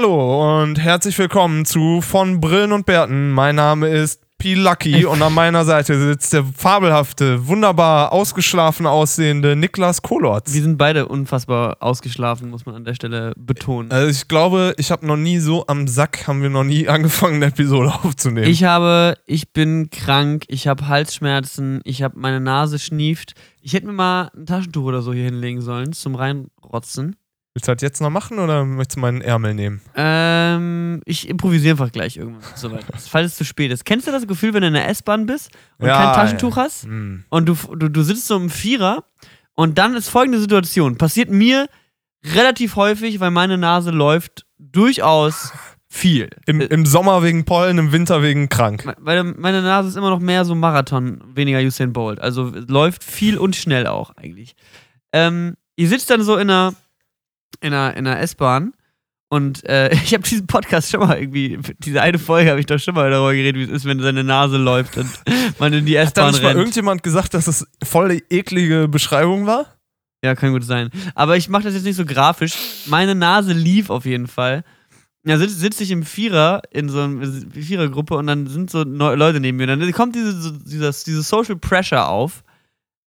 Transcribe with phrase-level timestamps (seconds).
[0.00, 3.32] Hallo und herzlich willkommen zu Von Brillen und Bärten.
[3.32, 4.54] Mein Name ist P.
[4.54, 10.54] Lucky und an meiner Seite sitzt der fabelhafte, wunderbar ausgeschlafen aussehende Niklas Kolotz.
[10.54, 13.90] Wir sind beide unfassbar ausgeschlafen, muss man an der Stelle betonen.
[13.90, 17.34] Also ich glaube, ich habe noch nie so am Sack, haben wir noch nie angefangen,
[17.34, 18.46] eine Episode aufzunehmen.
[18.46, 23.34] Ich habe, ich bin krank, ich habe Halsschmerzen, ich habe meine Nase schnieft.
[23.62, 27.16] Ich hätte mir mal ein Taschentuch oder so hier hinlegen sollen zum reinrotzen.
[27.58, 29.80] Willst du das jetzt noch machen oder möchtest du meinen Ärmel nehmen?
[29.96, 33.84] Ähm, ich improvisiere einfach gleich irgendwann, soweit falls es zu spät ist.
[33.84, 36.62] Kennst du das Gefühl, wenn du in der S-Bahn bist und Ja, kein Taschentuch ja.
[36.62, 37.24] hast Hm.
[37.30, 39.02] und du, du, du sitzt so im Vierer
[39.56, 40.98] und dann ist folgende Situation.
[40.98, 41.68] Passiert mir
[42.24, 45.52] relativ häufig, weil meine Nase läuft durchaus
[45.88, 46.30] viel.
[46.46, 48.84] Im, Im Sommer wegen Pollen, im Winter wegen krank.
[49.00, 52.20] Weil meine Nase ist immer noch mehr so Marathon, weniger Usain Bolt.
[52.20, 54.54] Also läuft viel und schnell auch eigentlich.
[55.12, 56.74] Ähm, ihr sitzt dann so in einer,
[57.60, 58.72] in einer, in einer S-Bahn
[59.28, 62.78] und äh, ich habe diesen Podcast schon mal irgendwie, diese eine Folge habe ich doch
[62.78, 65.10] schon mal darüber geredet, wie es ist, wenn seine Nase läuft und
[65.58, 66.58] man in die Hat da S-Bahn nicht mal rennt.
[66.58, 69.66] irgendjemand gesagt, dass das voll die eklige Beschreibung war?
[70.24, 70.90] Ja, kann gut sein.
[71.14, 72.54] Aber ich mache das jetzt nicht so grafisch.
[72.86, 74.64] Meine Nase lief auf jeden Fall.
[75.22, 79.40] Da sitze sitz ich im Vierer in so einer Vierergruppe und dann sind so Leute
[79.40, 79.70] neben mir.
[79.70, 82.42] Und dann kommt diese, so, dieses, diese Social Pressure auf.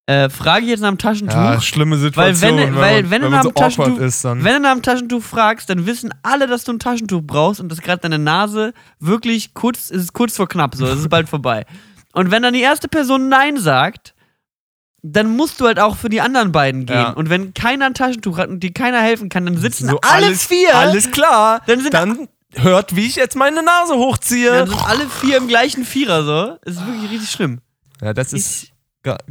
[0.08, 1.36] Äh, frage ich jetzt nach dem Taschentuch.
[1.36, 4.00] Ja, schlimme Situation, wenn- wenn, weil man, wenn du wenn nach man so dem Taschentuch-
[4.00, 4.44] ist dann.
[4.44, 7.70] Wenn du nach dem Taschentuch fragst, dann wissen alle, dass du ein Taschentuch brauchst und
[7.70, 11.30] dass gerade deine Nase wirklich kurz, es ist kurz vor knapp so, es ist bald
[11.30, 11.66] vorbei.
[12.14, 14.14] Und wenn dann die erste Person Nein sagt,
[15.04, 16.96] dann musst du halt auch für die anderen beiden gehen.
[16.96, 17.10] Ja.
[17.12, 20.26] Und wenn keiner ein Taschentuch hat und dir keiner helfen kann, dann sitzen So, alle
[20.28, 20.76] alles, vier.
[20.76, 21.62] Alles klar.
[21.68, 24.52] Dann sind- dann hört, wie ich jetzt meine Nase hochziehe.
[24.52, 26.58] dann sind alle vier im gleichen Vierer so.
[26.64, 27.62] Es ist wirklich richtig schlimm.
[28.02, 28.71] Ja, das ist ga-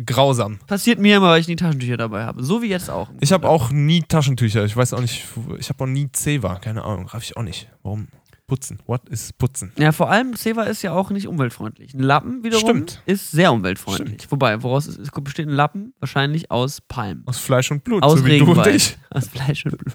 [0.05, 0.59] grausam.
[0.67, 2.43] Passiert mir immer, weil ich nie Taschentücher dabei habe.
[2.43, 3.09] So wie jetzt auch.
[3.21, 4.65] Ich habe auch nie Taschentücher.
[4.65, 5.27] Ich weiß auch nicht,
[5.59, 6.57] ich habe auch nie Zewa.
[6.57, 7.69] Keine Ahnung, raff ich auch nicht.
[7.83, 8.09] Warum?
[8.51, 8.81] Putzen.
[8.87, 9.71] What is Putzen?
[9.79, 11.95] Ja, vor allem Seva ist ja auch nicht umweltfreundlich.
[11.95, 13.03] Ein Lappen wiederum Stimmt.
[13.07, 14.29] ist sehr umweltfreundlich.
[14.29, 15.95] Wobei, woraus ist, es besteht ein Lappen?
[16.01, 17.23] Wahrscheinlich aus Palmen.
[17.27, 18.75] Aus Fleisch und Blut, Aus so wie du und Regenwald.
[18.75, 18.99] ich.
[19.11, 19.95] Aus Fleisch und Blut.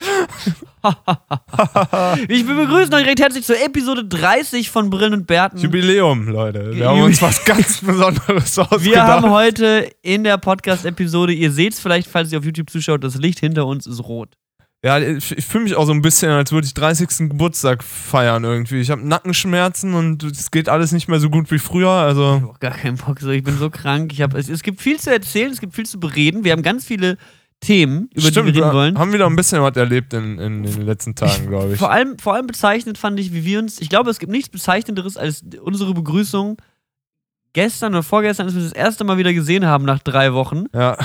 [2.28, 5.58] ich will begrüßen euch recht herzlich zur Episode 30 von Brillen und Bärten.
[5.58, 6.74] Jubiläum, Leute.
[6.74, 8.84] Wir haben uns was ganz Besonderes ausgedacht.
[8.84, 13.04] Wir haben heute in der Podcast-Episode, ihr seht es vielleicht, falls ihr auf YouTube zuschaut,
[13.04, 14.30] das Licht hinter uns ist rot.
[14.82, 17.28] Ja, ich, ich fühle mich auch so ein bisschen, als würde ich 30.
[17.28, 18.80] Geburtstag feiern irgendwie.
[18.80, 21.88] Ich habe Nackenschmerzen und es geht alles nicht mehr so gut wie früher.
[21.88, 24.10] Ich Also habe auch gar keinen Bock, ich bin so krank.
[24.14, 26.44] Ich hab, es, es gibt viel zu erzählen, es gibt viel zu bereden.
[26.44, 27.18] Wir haben ganz viele
[27.60, 28.98] Themen, über stimmt, die wir reden wollen.
[28.98, 31.78] haben wieder ein bisschen was erlebt in, in, den letzten Tagen, glaube ich.
[31.78, 33.80] Vor allem, vor allem bezeichnet fand ich, wie wir uns.
[33.80, 36.56] Ich glaube, es gibt nichts Bezeichnenderes als unsere Begrüßung
[37.52, 40.64] gestern oder vorgestern, als wir das erste Mal wieder gesehen haben nach drei Wochen.
[40.74, 40.96] Ja,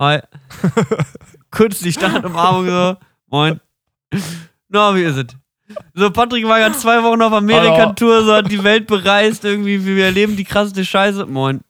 [0.00, 0.20] Hi.
[1.50, 2.96] Kurz die Startumarmung so.
[3.28, 3.60] Moin.
[4.70, 5.26] Na, wie ist es?
[5.92, 10.06] So, Patrick war ja zwei Wochen auf Amerika-Tour, so hat die Welt bereist, irgendwie, wir
[10.06, 11.26] erleben die krasseste Scheiße.
[11.26, 11.60] Moin.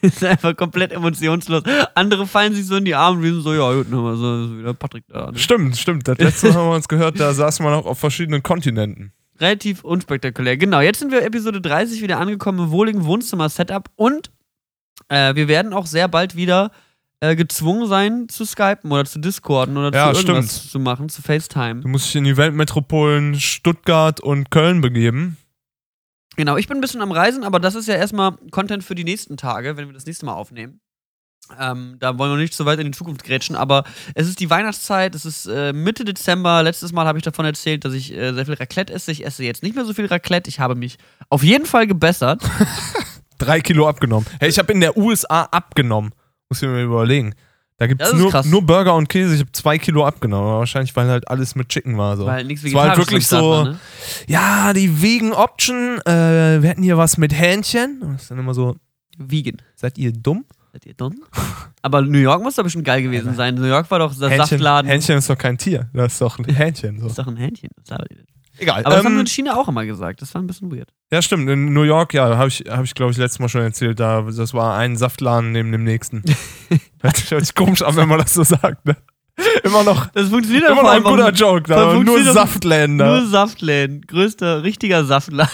[0.02, 1.62] Ist einfach komplett emotionslos.
[1.94, 4.74] Andere fallen sich so in die Arme und sind so, ja, gut, nochmal so, wieder
[4.74, 5.30] Patrick da.
[5.30, 5.38] Ne?
[5.38, 6.08] stimmt, stimmt.
[6.08, 9.12] Das letzte Mal haben wir uns gehört, da saßen wir noch auf verschiedenen Kontinenten.
[9.38, 10.56] Relativ unspektakulär.
[10.56, 14.30] Genau, jetzt sind wir Episode 30 wieder angekommen im wohligen Wohnzimmer-Setup und
[15.08, 16.70] äh, wir werden auch sehr bald wieder
[17.20, 20.70] äh, gezwungen sein zu skypen oder zu discorden oder Ja, zu irgendwas stimmt.
[20.70, 21.80] zu machen, zu FaceTime.
[21.82, 25.36] Du musst dich in die Weltmetropolen Stuttgart und Köln begeben.
[26.40, 29.04] Genau, ich bin ein bisschen am Reisen, aber das ist ja erstmal Content für die
[29.04, 30.80] nächsten Tage, wenn wir das nächste Mal aufnehmen.
[31.58, 33.84] Ähm, da wollen wir nicht so weit in die Zukunft grätschen, aber
[34.14, 36.62] es ist die Weihnachtszeit, es ist äh, Mitte Dezember.
[36.62, 39.12] Letztes Mal habe ich davon erzählt, dass ich äh, sehr viel Raclette esse.
[39.12, 40.48] Ich esse jetzt nicht mehr so viel Raclette.
[40.48, 40.96] Ich habe mich
[41.28, 42.42] auf jeden Fall gebessert.
[43.38, 44.26] Drei Kilo abgenommen.
[44.40, 46.14] Hey, ich habe in der USA abgenommen.
[46.48, 47.34] Muss ich mir überlegen.
[47.80, 48.44] Da gibt Das es nur, krass.
[48.44, 49.32] nur Burger und Käse.
[49.34, 50.52] Ich habe zwei Kilo abgenommen.
[50.58, 52.14] Wahrscheinlich, weil halt alles mit Chicken war.
[52.18, 52.26] So.
[52.26, 53.78] Weil nichts Es war halt wirklich so, war, ne?
[54.28, 55.98] ja, die Vegan Option.
[56.04, 58.02] Äh, wir hätten hier was mit Hähnchen.
[58.02, 58.76] Und das ist dann immer so,
[59.16, 59.62] Vegan.
[59.76, 60.44] seid ihr dumm?
[60.72, 61.24] Seid ihr dumm?
[61.82, 63.54] Aber New York muss doch bestimmt geil gewesen sein.
[63.54, 64.90] New York war doch der Hähnchen, Saftladen.
[64.90, 65.88] Hähnchen ist doch kein Tier.
[65.94, 66.96] Das ist doch ein Hähnchen.
[66.96, 67.08] Das So.
[67.08, 67.70] ist doch ein Hähnchen.
[67.80, 68.26] Was labert ihr denn?
[68.60, 68.84] Egal.
[68.84, 70.22] Aber das haben ähm, wir in China auch immer gesagt.
[70.22, 70.88] Das war ein bisschen weird.
[71.12, 71.48] ja, stimmt.
[71.48, 73.98] In New York, ja, habe ich, hab ich glaube ich, letztes Mal schon erzählt.
[73.98, 76.22] Da, das war ein Saftladen neben dem nächsten.
[77.02, 78.84] hört, sich- hört sich komisch an, wenn man das so sagt.
[78.86, 78.96] Ne?
[79.64, 81.62] Immer noch, Das funktioniert immer noch ein guter Joke.
[81.62, 83.06] Da, nur doch- Saftläden da.
[83.06, 84.02] Nur Saftläden.
[84.06, 85.50] Größter, richtiger Saftladen.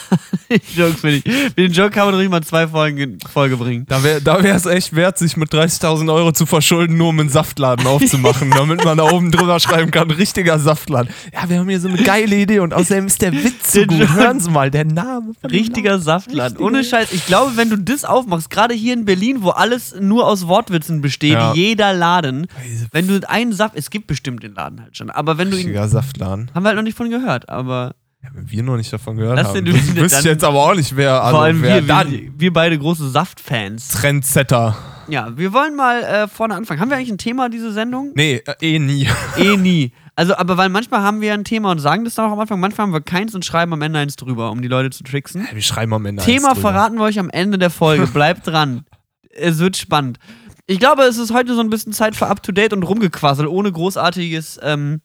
[0.77, 1.25] Joke finde ich.
[1.25, 3.87] Mit den Joke kann man ruhig mal zwei Folgen in Folge bringen.
[3.89, 7.29] Da wäre da es echt wert, sich mit 30.000 Euro zu verschulden, nur um einen
[7.29, 11.13] Saftladen aufzumachen, damit man da oben drüber schreiben kann, richtiger Saftladen.
[11.33, 14.09] Ja, wir haben hier so eine geile Idee und außerdem ist der Witz so gut.
[14.15, 15.33] Hören Sie mal, der Name.
[15.43, 16.57] dem Richtiger Saftladen.
[16.59, 17.13] Richtiger- Ohne Scheiß.
[17.13, 21.01] Ich glaube, wenn du das aufmachst, gerade hier in Berlin, wo alles nur aus Wortwitzen
[21.01, 21.55] besteht, Ja.
[21.55, 22.47] jeder Laden,
[22.93, 23.77] wenn du einen Saft.
[23.79, 25.11] Es gibt bestimmt den Laden halt schon.
[25.11, 25.63] Aber wenn du ihn.
[25.65, 26.51] Richtiger Saftladen.
[26.55, 29.39] Haben wir halt noch nicht von gehört, aber Ja, wenn wir noch nicht davon gehört
[29.39, 29.67] Das haben.
[29.67, 32.31] Wüs- Wüsste ich jetzt aber auch nicht, wer, also vor allem wer wir, dann wir,
[32.37, 33.89] wir beide große Saftfans.
[33.89, 34.77] Trendsetter.
[35.09, 36.81] Ja, wir wollen mal äh, vorne anfangen.
[36.81, 38.13] Haben wir eigentlich ein Thema, diese Sendung?
[38.17, 39.09] Nee, äh, eh nie.
[39.39, 39.93] eh nie.
[40.17, 42.59] Also, aber weil manchmal haben wir ein Thema und sagen das dann auch am Anfang,
[42.59, 45.47] manchmal haben wir keins und schreiben am Ende eins drüber, um die Leute zu tricksen.
[45.53, 46.71] Wir schreiben am Ende Thema eins drüber.
[46.73, 48.07] verraten wir euch am Ende der Folge.
[48.13, 48.85] Bleibt dran.
[49.31, 50.19] Es wird spannend.
[50.67, 54.59] Ich glaube, es ist heute so ein bisschen Zeit für Up-to-Date und rumgequassel, ohne großartiges,
[54.63, 55.01] ähm,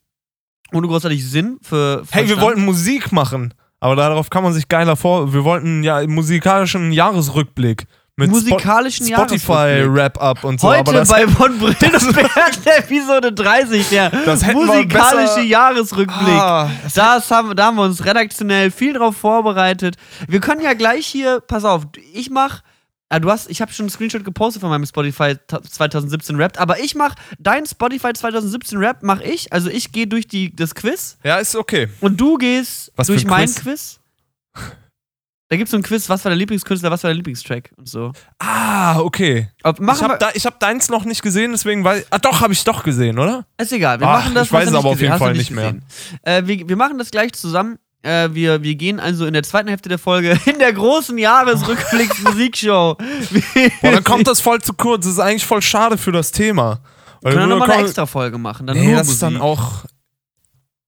[0.73, 2.03] ohne großartig Sinn für.
[2.09, 2.41] Hey, wir Verstand.
[2.41, 3.53] wollten Musik machen.
[3.79, 5.33] Aber darauf kann man sich geiler vor.
[5.33, 7.85] Wir wollten ja einen musikalischen Jahresrückblick.
[8.15, 9.95] Mit musikalischen Spo Spotify Jahresrückblick.
[9.95, 10.67] Wrap-Up und so.
[10.67, 16.35] Heute aber das, bei Von Brillen und Bären, Episode 30, der Das musikalische Jahresrückblick.
[16.35, 19.95] Ah, das haben, da haben wir uns redaktionell viel drauf vorbereitet.
[20.27, 22.61] Wir können ja gleich hier, pass auf, ich mach,
[23.19, 26.79] du hast, ich habe schon einen Screenshot gepostet von meinem Spotify ta- 2017 Rap, aber
[26.79, 31.17] ich mach dein Spotify 2017 Rap mach ich, also ich gehe durch die, das Quiz
[31.23, 31.89] ja, ist okay.
[31.99, 33.61] und du gehst Was durch ein mein Quiz?
[33.61, 33.99] Quiz.
[35.49, 38.13] Da gibt's so ein Quiz, was war der Lieblingskünstler, was war der Lieblingstrack und so.
[38.39, 39.49] Ah, okay.
[39.63, 42.53] Ob, Ich habe da, ich hab deins noch nicht gesehen, deswegen weiß Ah, doch, habe
[42.53, 43.45] ich doch gesehen, oder?
[43.57, 44.47] Ist egal, wir Ach, machen das.
[44.47, 45.73] ich weiß du aber nicht auf jeden Fall nicht mehr.
[45.73, 45.85] gesehen.
[46.23, 47.79] Äh, wir, wir machen das gleich zusammen.
[48.03, 52.95] Äh, wir, wir gehen also in der zweiten Hälfte der Folge in der großen Jahresrückblicks-Musikshow.
[53.81, 55.05] Boah, dann kommt das voll zu kurz.
[55.05, 56.79] Das ist eigentlich voll schade für das Thema.
[57.21, 58.65] Weil Wir können wir nochmal eine extra Folge machen.
[58.67, 59.13] Dann Nee, das Musik.
[59.13, 59.85] ist dann auch.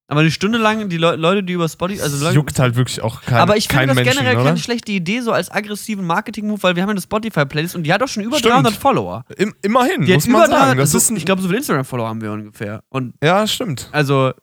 [0.08, 2.02] Aber eine Stunde lang, die Leu Leute, die über Spotify.
[2.02, 4.46] Also Leute, juckt halt wirklich auch kein, aber ich finde das Menschen, generell oder?
[4.46, 7.94] keine schlechte Idee, so als aggressiven Marketing-Move, weil wir haben ja eine Spotify-Playlist und die
[7.94, 8.54] hat auch schon über Stimmt.
[8.54, 9.24] 300 Follower.
[9.38, 10.62] Im, immerhin, Die muss man über sagen.
[10.78, 12.84] 300, Das so, ist ein, ich glaube, so viele Instagram-Follower haben wir ungefähr.
[12.90, 13.90] Und ja, stimmt.
[13.92, 14.34] also,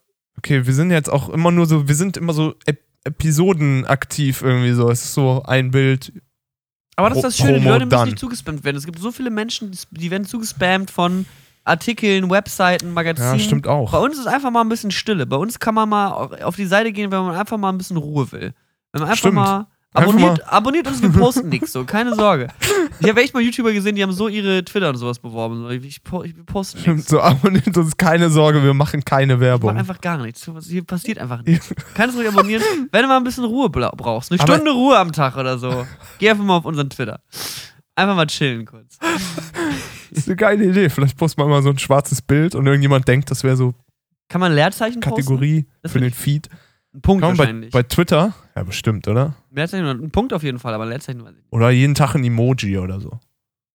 [0.40, 4.42] Okay, wir sind jetzt auch immer nur so, wir sind immer so Ep Episoden aktiv
[4.42, 4.90] irgendwie so.
[4.90, 6.12] Es ist so ein Bild.
[6.96, 8.76] Aber das ist das Schöne, die Leute müssen nicht zugespammt werden.
[8.76, 11.24] Es gibt so viele Menschen, die werden zugespammt von
[11.64, 13.38] Artikeln, Webseiten, Magazinen.
[13.38, 14.02] Ja, stimmt Bei auch.
[14.02, 15.24] uns ist einfach mal ein bisschen Stille.
[15.24, 17.96] Bei uns kann man mal auf die Seite gehen, wenn man einfach mal ein bisschen
[17.96, 18.52] Ruhe will.
[18.92, 19.36] Wenn man einfach Stimmt.
[19.36, 19.66] mal.
[19.92, 22.46] Abonniert, abonniert uns, wir posten nichts, so, keine Sorge.
[23.00, 25.62] Ich habe echt mal YouTuber gesehen, die haben so ihre Twitter und sowas beworben.
[25.62, 27.10] So, Ich, po- ich, posten Stimmt, nichts.
[27.10, 29.76] so abonniert uns keine Sorge, wir machen keine Ich mach Werbung.
[29.76, 30.48] einfach gar nichts.
[30.68, 31.74] Hier passiert einfach nichts.
[31.94, 34.30] Kannst du abonnieren, wenn du mal ein bisschen Ruhe brauchst.
[34.30, 35.84] Eine Aber- Stunde Ruhe am Tag oder so.
[36.20, 37.20] Geh einfach mal auf unseren Twitter.
[37.96, 38.96] Einfach mal chillen kurz.
[39.00, 40.88] Das ist eine geile Idee.
[40.88, 43.74] Vielleicht posten wir mal so ein schwarzes Bild und irgendjemand denkt, das wäre so
[44.28, 46.48] Kann man Leerzeichen Kategorie Das für den Feed.
[46.92, 47.70] Ein Punkt Kann man bei, wahrscheinlich.
[47.70, 48.34] bei Twitter?
[48.56, 49.34] Ja, bestimmt, oder?
[49.54, 51.52] Ein Punkt auf jeden Fall, aber Leerzeichen weiß ich nicht.
[51.52, 53.20] Oder jeden Tag ein Emoji oder so.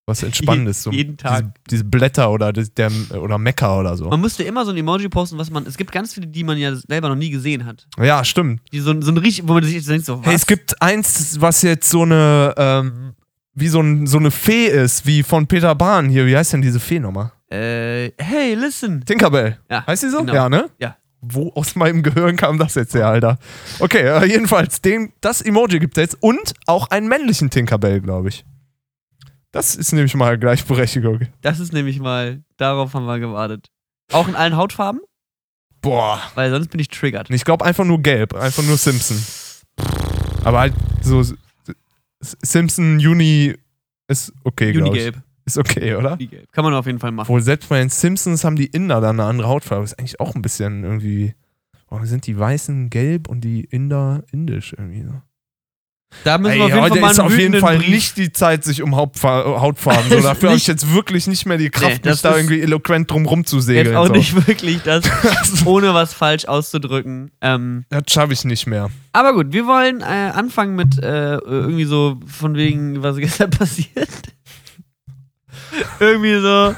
[0.08, 0.82] Was Entspannendes.
[0.84, 1.40] So jeden Tag.
[1.40, 2.90] Diese, diese Blätter oder, das, der,
[3.20, 4.08] oder Mecker oder so.
[4.08, 5.66] Man müsste immer so ein Emoji posten, was man.
[5.66, 7.88] Es gibt ganz viele, die man ja selber noch nie gesehen hat.
[7.98, 8.60] Ja, stimmt.
[8.72, 10.26] Die so, so ein richtig, wo man sich denkt, so, was?
[10.26, 13.14] Hey, es gibt eins, was jetzt so eine, ähm,
[13.54, 16.26] wie so, ein, so eine Fee ist, wie von Peter Bahn hier.
[16.26, 17.32] Wie heißt denn diese Fee nochmal?
[17.50, 19.04] Äh, hey, listen.
[19.04, 19.58] Tinkerbell.
[19.70, 20.18] Ja, Heißt die so?
[20.18, 20.34] genau.
[20.34, 20.68] Ja, ne?
[20.78, 20.96] Ja.
[21.28, 23.38] Wo aus meinem Gehirn kam das jetzt her, Alter?
[23.80, 28.28] Okay, äh, jedenfalls, den, das Emoji gibt es jetzt und auch einen männlichen Tinkerbell, glaube
[28.28, 28.44] ich.
[29.50, 31.28] Das ist nämlich mal Gleichberechtigung.
[31.40, 33.68] Das ist nämlich mal, darauf haben wir gewartet.
[34.12, 35.00] Auch in allen Hautfarben?
[35.80, 36.20] Boah.
[36.34, 37.30] Weil sonst bin ich triggert.
[37.30, 39.18] Ich glaube einfach nur gelb, einfach nur Simpson.
[40.44, 41.24] Aber halt so
[42.20, 43.54] Simpson Juni
[44.08, 45.04] ist okay, glaube ich.
[45.04, 45.25] Unigelb.
[45.46, 46.12] Ist okay, oder?
[46.14, 46.50] Unigelb.
[46.52, 47.26] Kann man auf jeden Fall machen.
[47.28, 49.84] Obwohl selbst bei den Simpsons haben die Inder dann eine andere Hautfarbe.
[49.84, 51.34] Ist eigentlich auch ein bisschen irgendwie.
[51.88, 55.14] Warum sind die Weißen gelb und die Inder indisch irgendwie so?
[56.24, 58.16] Da müssen Ey, wir auf jeden heute Fall mal ist auf jeden Fall Brief- nicht
[58.16, 60.08] die Zeit, sich um Hauptfa Hautfarben.
[60.10, 63.10] So, dafür habe ich jetzt wirklich nicht mehr die Kraft, Nee, mich da irgendwie eloquent
[63.10, 63.86] drum rumzusegeln.
[63.88, 64.12] Jetzt auch so.
[64.14, 65.04] nicht wirklich das,
[65.66, 67.30] ohne was falsch auszudrücken.
[67.40, 68.88] Ähm, Das schaffe ich nicht mehr.
[69.12, 74.08] aber gut, wir wollen äh, anfangen mit äh, irgendwie so von wegen, was gestern passiert.
[76.00, 76.74] Irgendwie so,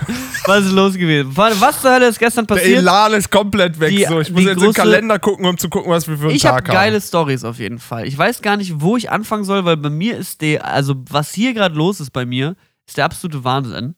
[0.46, 1.30] was ist los gewesen?
[1.36, 2.78] Was zur Hölle ist gestern Der passiert?
[2.78, 3.90] Elan ist komplett weg.
[3.90, 4.20] Die- so.
[4.20, 6.52] Ich muss jetzt große- Kalender gucken, um zu gucken, was wir für einen Ich Tag
[6.56, 6.74] habe haben.
[6.74, 8.06] geile Stories auf jeden Fall.
[8.06, 11.32] Ich weiß gar nicht, wo ich anfangen soll, weil bei mir ist der, also was
[11.34, 13.94] hier gerade los ist bei mir, ist der absolute Wahnsinn.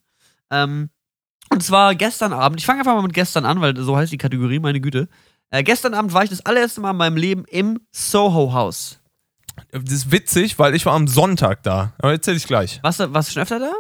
[0.51, 0.91] Ähm,
[1.51, 4.19] und zwar gestern Abend, ich fange einfach mal mit gestern an, weil so heißt die
[4.19, 5.09] Kategorie, meine Güte.
[5.51, 8.99] Äh, gestern Abend war ich das allererste Mal in meinem Leben im Soho House.
[9.73, 11.93] Das ist witzig, weil ich war am Sonntag da.
[11.99, 12.79] Aber erzähl ich gleich.
[12.83, 13.73] Warst du, warst du schon öfter da?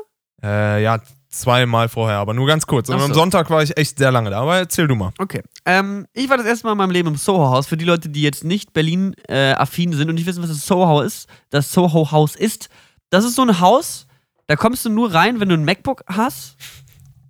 [0.42, 0.98] Äh, ja,
[1.30, 2.88] zweimal vorher, aber nur ganz kurz.
[2.88, 3.20] Und Ach am so.
[3.20, 4.40] Sonntag war ich echt sehr lange da.
[4.40, 5.12] Aber erzähl du mal.
[5.18, 5.42] Okay.
[5.64, 7.66] Ähm, ich war das erste Mal in meinem Leben im Soho House.
[7.66, 11.28] Für die Leute, die jetzt nicht Berlin-affin sind und nicht wissen, was das Soho ist,
[11.50, 12.68] das Soho House ist,
[13.10, 14.06] das ist so ein Haus,
[14.46, 16.56] da kommst du nur rein, wenn du ein MacBook hast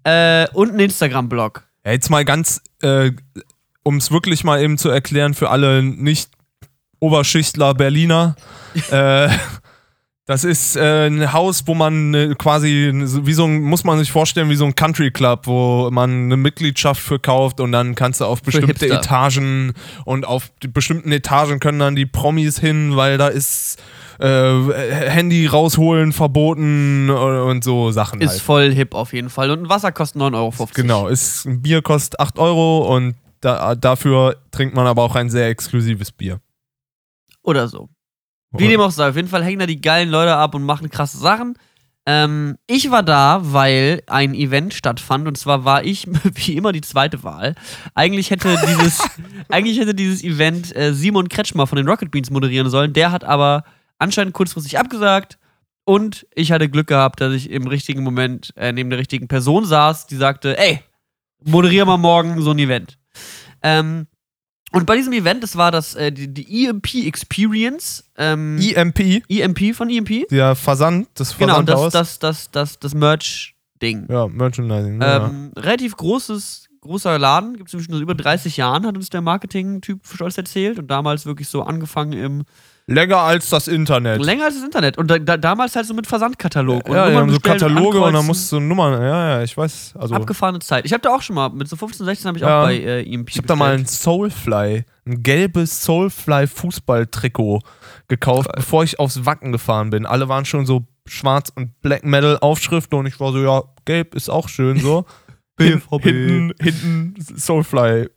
[0.04, 1.64] äh, und einen Instagram-Blog.
[1.84, 3.12] Ja, jetzt mal ganz, äh,
[3.82, 6.30] um es wirklich mal eben zu erklären für alle nicht
[6.98, 8.36] Oberschichtler Berliner.
[8.90, 9.28] äh,
[10.30, 14.12] Das ist äh, ein Haus, wo man äh, quasi, wie so ein, muss man sich
[14.12, 18.20] vorstellen, wie so ein Country Club, wo man eine Mitgliedschaft für kauft und dann kannst
[18.20, 18.88] du auf bestimmte.
[18.88, 19.72] Etagen
[20.04, 23.82] und auf bestimmten Etagen können dann die Promis hin, weil da ist
[24.20, 24.28] äh,
[25.10, 28.40] Handy rausholen verboten und, und so Sachen Ist halt.
[28.40, 29.50] voll hip auf jeden Fall.
[29.50, 30.68] Und ein Wasser kostet 9,50 Euro.
[30.74, 35.28] Genau, ist, ein Bier kostet 8 Euro und da, dafür trinkt man aber auch ein
[35.28, 36.38] sehr exklusives Bier.
[37.42, 37.88] Oder so.
[38.52, 40.90] Wie dem auch sei, auf jeden Fall hängen da die geilen Leute ab und machen
[40.90, 41.54] krasse Sachen.
[42.06, 46.80] Ähm, ich war da, weil ein Event stattfand und zwar war ich wie immer die
[46.80, 47.54] zweite Wahl.
[47.94, 49.08] Eigentlich hätte dieses,
[49.48, 52.92] eigentlich hätte dieses Event äh, Simon Kretschmer von den Rocket Beans moderieren sollen.
[52.92, 53.64] Der hat aber
[53.98, 55.38] anscheinend kurzfristig abgesagt
[55.84, 59.64] und ich hatte Glück gehabt, dass ich im richtigen Moment äh, neben der richtigen Person
[59.64, 60.80] saß, die sagte, ey,
[61.44, 62.98] moderier mal morgen so ein Event.
[63.62, 64.06] Ähm,
[64.72, 68.04] und bei diesem Event, das war das, äh, die, die EMP Experience.
[68.16, 70.28] Ähm, EMP, EMP von EMP?
[70.30, 71.92] der Versand, das Genau, Versandhaus.
[71.92, 74.06] das, das, das, das, das Merch-Ding.
[74.08, 75.00] ja, Merchandising.
[75.00, 75.26] ja.
[75.26, 79.20] Ähm, relativ großes, großer Laden, gibt es schon seit über 30 Jahren, hat uns der
[79.22, 80.78] Marketing-Typ stolz erzählt.
[80.78, 82.44] Und damals wirklich so angefangen im
[82.92, 84.20] Länger als das Internet.
[84.24, 84.98] länger als das Internet.
[84.98, 86.88] Und da, da, damals halt so mit Versandkatalog.
[86.88, 89.28] und ja, die Nummern haben so bestellen und Kataloge und dann musst du Nummern, ja,
[89.38, 89.94] ja, ich weiß.
[89.96, 90.84] Also, Abgefahrene Zeit.
[90.86, 92.60] Ich habe da auch schon mal, mit so 15, 16 habe ich Ja.
[92.60, 93.86] auch bei äh, EMP ich habe da mal ein.
[93.86, 97.60] Soulfly, ein gelbes Soulfly-Fußballtrikot
[98.08, 100.06] gekauft, bevor ich aufs Wacken gefahren bin.
[100.06, 104.14] Alle waren schon so schwarz und Black Metal Aufschriften und ich war so, ja, gelb
[104.14, 105.04] ist auch schön so.
[105.56, 106.02] BVB.
[106.04, 108.08] hinten, hinten Soulfly.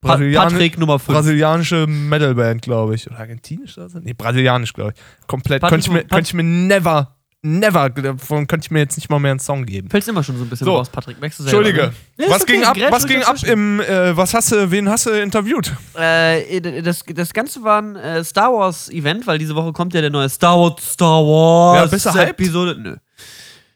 [0.00, 1.14] Brasilian Patrick Nummer 5.
[1.16, 3.06] brasilianische Metalband, glaube ich.
[3.08, 3.98] Oder argentinisch oder so?
[3.98, 5.26] Nee, brasilianisch, glaube ich.
[5.26, 5.60] Komplett.
[5.60, 9.10] Patrick- Könnte ich, mir, könnte ich mir never, never, davon könnte ich mir jetzt nicht
[9.10, 9.90] mal mehr einen Song geben.
[9.90, 10.76] Fällst immer schon so ein bisschen So.
[10.76, 11.20] raus, Patrick.
[11.20, 11.92] Merkst du selber, Entschuldige.
[12.18, 12.26] ne?
[12.28, 15.10] Was okay, ging ab, was ging ab im, äh, was hast du, wen hast du
[15.10, 15.72] interviewt?
[15.94, 20.00] Äh, das, das Ganze war ein äh, Star Wars Event, weil diese Woche kommt ja
[20.00, 22.18] der neue Star Wars Star Wars Ja, bist du?
[22.20, 22.76] Episode.
[22.80, 22.96] Nö.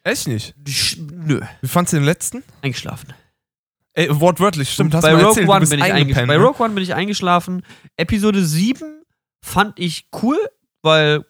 [0.05, 0.55] Echt nicht.
[0.67, 1.41] Sch- Nö.
[1.61, 2.43] Wie fandst du den letzten?
[2.63, 3.13] Eingeschlafen.
[3.95, 4.93] Ey, wortwörtlich, stimmt.
[4.93, 5.93] Bei Rogue One bin ich eingeschlafen.
[5.93, 6.29] eingepennt.
[6.29, 6.43] Bei ne?
[6.43, 7.63] Rogue One bin ich eingeschlafen.
[7.97, 9.03] Episode 7
[9.45, 10.39] fand ich cool,
[10.83, 11.25] weil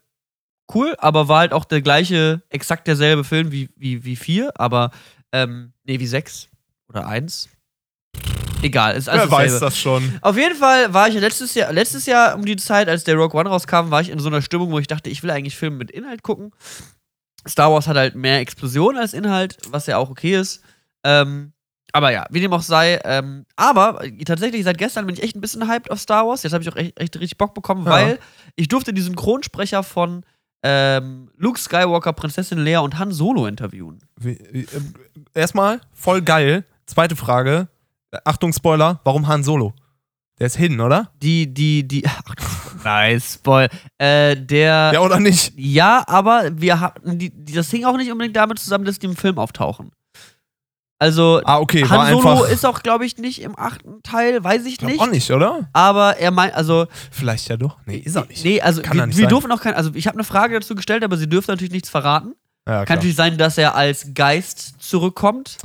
[0.75, 4.90] cool, aber war halt auch der gleiche, exakt derselbe Film wie, wie, wie 4, aber
[5.33, 6.49] ähm, nee, wie 6
[6.88, 7.49] oder 1.
[8.62, 10.19] Egal, ist alles Wer weiß das schon.
[10.23, 13.16] Auf jeden Fall war ich ja letztes Jahr, letztes Jahr um die Zeit, als der
[13.16, 15.57] Rogue One rauskam, war ich in so einer Stimmung, wo ich dachte, ich will eigentlich
[15.57, 16.52] Filme mit Inhalt gucken.
[17.49, 20.62] Star Wars hat halt mehr Explosion als Inhalt, was ja auch okay ist.
[21.02, 21.52] Ähm,
[21.93, 22.99] aber ja, wie dem auch sei.
[23.05, 26.43] Ähm, aber äh, tatsächlich, seit gestern bin ich echt ein bisschen hyped auf Star Wars.
[26.43, 27.91] Jetzt habe ich auch echt, echt richtig Bock bekommen, Ja.
[27.93, 28.19] weil
[28.57, 30.25] ich durfte den Synchronsprecher von
[30.63, 33.99] ähm, Luke Skywalker, Prinzessin Leia und Han Solo interviewen.
[34.17, 34.81] Wie, wie, äh,
[35.35, 36.65] erstmal, voll geil.
[36.87, 37.69] Zweite Frage.
[38.25, 39.01] Achtung, Spoiler.
[39.05, 39.75] Warum Han Solo?
[40.39, 41.11] Der ist hin, oder?
[41.23, 42.05] Die, die, die.
[42.07, 43.69] Ach, nice, Spoil.
[43.99, 44.91] Äh, der.
[44.95, 45.53] Ja, oder nicht?
[45.57, 49.07] Ja, aber wir hatten die, die, das hing auch nicht unbedingt damit zusammen, dass die
[49.07, 49.91] im Film auftauchen.
[51.03, 54.81] Also, Ah, okay, Han Solo ist auch, glaube ich, nicht im achten Teil, weiß ich
[54.81, 55.01] nicht.
[55.01, 55.69] auch nicht, oder?
[55.73, 57.77] Aber er meint, also, Vielleicht ja doch.
[57.87, 58.45] Nee, ist er nicht.
[58.45, 59.29] nee, also, Kann wir, nicht wir sein.
[59.31, 61.91] dürfen auch kein, also, ich habe eine Frage dazu gestellt, aber sie dürfen natürlich nichts
[61.91, 62.35] verraten.
[62.69, 65.57] Ja, Kann natürlich sein, dass er als Geist zurückkommt.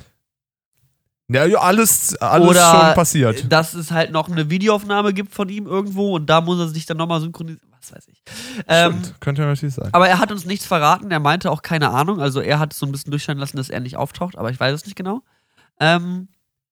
[1.30, 3.52] Ja, ja, alles, alles Oder schon passiert.
[3.52, 6.86] dass es halt noch eine Videoaufnahme gibt von ihm irgendwo und da muss er sich
[6.86, 7.62] dann nochmal synchronisieren.
[7.92, 8.22] Was weiß ich.
[8.68, 9.90] Ähm, Stimmt, könnte natürlich sein.
[9.94, 11.12] Aber er hat uns nichts verraten.
[11.12, 12.20] Er meinte auch keine Ahnung.
[12.20, 14.74] Also er hat so ein bisschen durchscheinen lassen, dass er nicht auftaucht, aber ich weiß
[14.74, 15.22] es nicht genau.
[15.80, 16.28] Ähm,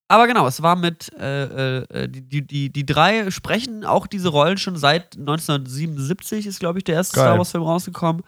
[0.08, 4.30] aber genau, es war mit äh, äh, die, die, die, die drei sprechen auch diese
[4.30, 7.26] Rollen schon seit 1977 ist, glaube ich, der erste Geil.
[7.26, 8.24] Star Wars-Film rausgekommen.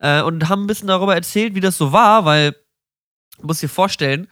[0.00, 2.56] Äh, und haben ein bisschen darüber erzählt, wie das so war, weil
[3.38, 4.26] du musst dir vorstellen,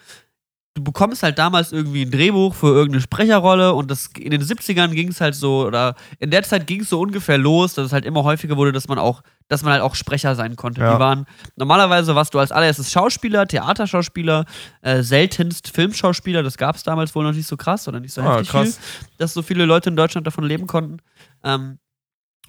[0.78, 4.88] du bekommst halt damals irgendwie ein Drehbuch für irgendeine Sprecherrolle und das in den 70ern
[4.90, 7.92] ging es halt so, oder in der Zeit ging es so ungefähr los, dass es
[7.92, 10.80] halt immer häufiger wurde, dass man auch, dass man halt auch Sprecher sein konnte.
[10.80, 10.94] Ja.
[10.94, 14.44] Die waren, normalerweise warst du als allererstes Schauspieler, Theaterschauspieler,
[14.82, 18.22] äh, seltenst Filmschauspieler, das gab es damals wohl noch nicht so krass oder nicht so
[18.22, 18.76] Ah, heftig krass.
[18.78, 20.98] viel, dass so viele Leute in Deutschland davon leben konnten.
[21.44, 21.78] Ähm,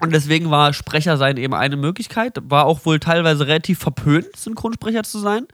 [0.02, 2.38] und deswegen war Sprecher sein eben eine Möglichkeit.
[2.44, 5.46] War auch wohl teilweise relativ verpönt, Synchronsprecher zu sein,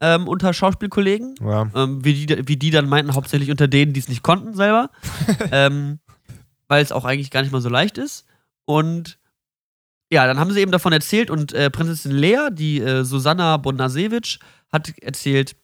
[0.00, 1.34] ähm, unter Schauspielkollegen.
[1.40, 1.68] Ja.
[1.74, 4.90] Ähm, wie, die, wie die dann meinten, hauptsächlich unter denen, die es nicht konnten selber.
[5.52, 6.00] ähm,
[6.68, 8.24] weil es auch eigentlich gar nicht mal so leicht ist.
[8.64, 9.18] Und
[10.10, 14.38] ja, dann haben sie eben davon erzählt und äh, Prinzessin Lea, die äh, Susanna Bonasewicz,
[14.72, 15.56] hat erzählt,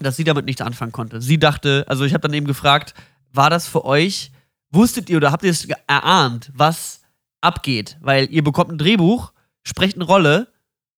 [0.00, 1.20] dass sie damit nichts anfangen konnte.
[1.20, 2.94] Sie dachte, also ich habe dann eben gefragt,
[3.32, 4.32] war das für euch,
[4.70, 7.02] wusstet ihr oder habt ihr es erahnt, was
[7.40, 7.96] abgeht?
[8.00, 10.48] Weil ihr bekommt ein Drehbuch, sprecht eine Rolle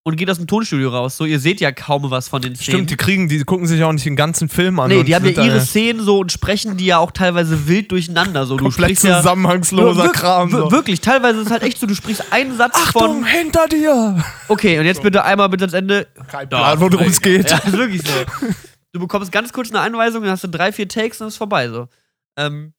[0.09, 1.17] und geht aus dem Tonstudio raus.
[1.19, 2.71] So, ihr seht ja kaum was von den Szenen.
[2.79, 4.89] Stimmt, die kriegen, die gucken sich auch nicht den ganzen Film an.
[4.89, 8.47] Nee, die haben ja ihre Szenen so und sprechen die ja auch teilweise wild durcheinander.
[8.47, 10.51] So, du sprichst ja, zusammenhangsloser Wir- Kram.
[10.51, 10.71] So.
[10.73, 13.25] Wirklich, teilweise ist es halt echt so, du sprichst einen Satz Achtung, von.
[13.27, 14.25] hinter dir!
[14.49, 16.07] Okay, und jetzt bitte einmal bitte ans Ende.
[16.31, 17.51] Kein Plan, worum es geht.
[17.51, 18.47] Ja, ist wirklich so.
[18.93, 21.69] Du bekommst ganz kurz eine Anweisung, dann hast du drei, vier Takes und ist vorbei.
[21.69, 21.89] So.
[22.37, 22.73] Ähm.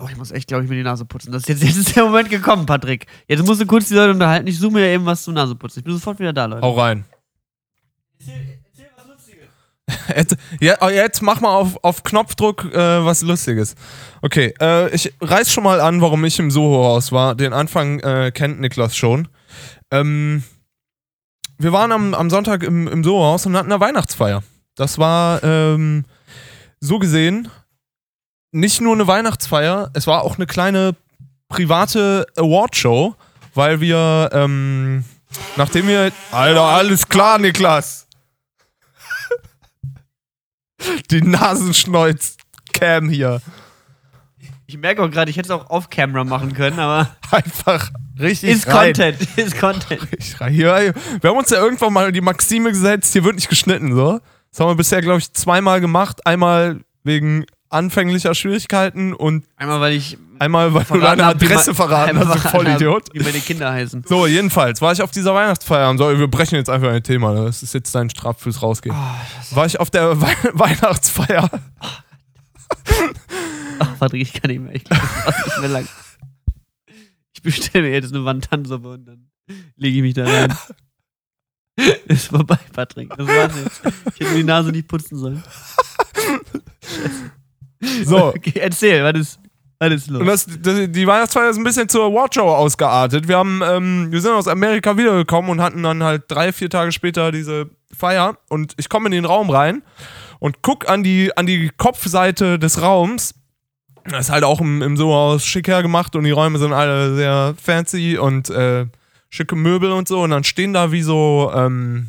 [0.00, 1.30] Oh, ich muss echt, glaube ich, mir die Nase putzen.
[1.30, 3.06] Das ist jetzt, jetzt ist der Moment gekommen, Patrick.
[3.28, 4.46] Jetzt musst du kurz die Leute unterhalten.
[4.46, 5.80] Ich zoome mir eben was zum Naseputzen.
[5.80, 6.62] Ich bin sofort wieder da, Leute.
[6.62, 7.04] Hau rein.
[10.16, 13.74] Jetzt, ja, oh, jetzt mach mal auf, auf Knopfdruck äh, was Lustiges.
[14.22, 17.34] Okay, äh, ich reiß schon mal an, warum ich im Soho-Haus war.
[17.34, 19.26] Den Anfang äh, kennt Niklas schon.
[19.90, 20.44] Ähm,
[21.58, 24.44] wir waren am, am Sonntag im, im Soho-Haus und hatten eine Weihnachtsfeier.
[24.76, 26.04] Das war ähm,
[26.78, 27.48] so gesehen
[28.52, 30.94] nicht nur eine Weihnachtsfeier, es war auch eine kleine
[31.48, 33.14] private Awardshow,
[33.54, 35.04] weil wir, ähm,
[35.56, 36.12] nachdem wir.
[36.30, 38.06] Alter, alles klar, Niklas!
[41.10, 43.42] Die Nasenschneuz-Cam hier.
[44.66, 48.66] Ich merke auch gerade, ich hätte es auch off-camera machen können, aber Einfach richtig ist
[48.66, 48.92] rein.
[48.92, 49.18] Content.
[49.36, 50.08] Ist Content.
[50.48, 54.20] Hier, wir haben uns ja irgendwann mal die Maxime gesetzt, hier wird nicht geschnitten, so.
[54.50, 56.26] Das haben wir bisher, glaube ich, zweimal gemacht.
[56.26, 62.34] Einmal wegen anfänglicher Schwierigkeiten und Einmal, weil ich einmal, weil du deine Adresse verraten hast,
[62.34, 63.08] du verraten hab, Vollidiot.
[63.12, 64.04] Wie meine Kinder heißen.
[64.06, 67.32] So, jedenfalls war ich auf dieser Weihnachtsfeier und so, wir brechen jetzt einfach ein Thema,
[67.32, 67.44] ne?
[67.46, 68.94] das ist jetzt dein Straf fürs Rausgehen.
[68.94, 71.48] Oh, War ich auf der We Weihnachtsfeier
[73.78, 74.74] Ach, Patrick, ich kann nicht mehr.
[74.74, 75.88] Ich glaube, das ist nicht mehr lang.
[77.32, 79.30] Ich bestelle mir jetzt eine Wantansuppe und dann
[79.76, 80.54] lege ich mich da rein.
[82.06, 83.08] Ist vorbei, Patrick.
[83.16, 83.80] Das war's jetzt.
[84.14, 85.42] Ich hätte mir die Nase nicht putzen sollen.
[88.04, 89.40] So, Okay, erzähl, was ist,
[89.78, 90.20] was ist los?
[90.20, 93.28] Und das, das, die Weihnachtsfeier ist ein bisschen zur Awardshow ausgeartet.
[93.28, 96.92] Wir, haben, ähm, wir sind aus Amerika wiedergekommen und hatten dann halt drei, vier Tage
[96.92, 98.38] später diese Feier.
[98.48, 99.82] Und ich komme in den Raum rein
[100.38, 103.34] und guck an die, an die Kopfseite des Raums.
[104.04, 107.54] Das ist halt auch im, im So-Haus schick hergemacht und die Räume sind alle sehr
[107.62, 108.86] fancy und äh,
[109.28, 110.22] schicke Möbel und so.
[110.22, 112.08] Und dann stehen da wie so, ähm,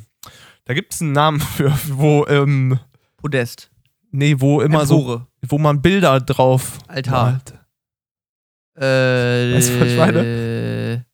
[0.66, 2.80] da gibt es einen Namen für, wo, ähm,
[3.18, 3.70] Podest.
[4.12, 5.28] nee, wo immer so, Empore.
[5.48, 7.32] Wo man Bilder drauf Altar.
[7.32, 7.54] malt.
[8.78, 11.06] Äh, Weißt du, was ich meine?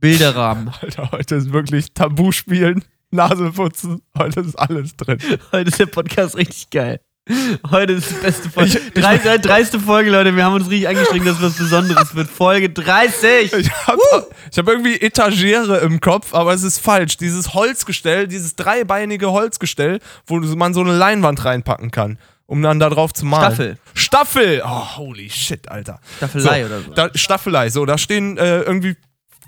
[0.00, 0.70] Bilderrahmen.
[0.80, 5.18] Alter, heute ist wirklich Tabu spielen, Nase putzen, heute ist alles drin.
[5.52, 7.00] Heute ist der Podcast richtig geil.
[7.70, 8.70] Heute ist die beste Folge.
[8.78, 10.36] Ich- ich- Dreiste, dreiste Folge, Leute.
[10.36, 12.28] Wir haben uns richtig angestrengt, dass was Besonderes wird.
[12.28, 13.50] Folge 30.
[13.54, 13.98] Ich habe
[14.54, 17.16] hab irgendwie Etagere im Kopf, aber es ist falsch.
[17.16, 22.90] Dieses Holzgestell, dieses dreibeinige Holzgestell, wo man so eine Leinwand reinpacken kann, um dann da
[22.90, 23.46] drauf zu malen.
[23.54, 23.78] Staffel.
[23.94, 24.62] Staffel!
[24.64, 26.00] Oh, holy shit, Alter.
[26.18, 26.92] Staffelei so, oder so.
[26.92, 28.96] Da, Staffelei, so, da stehen äh, irgendwie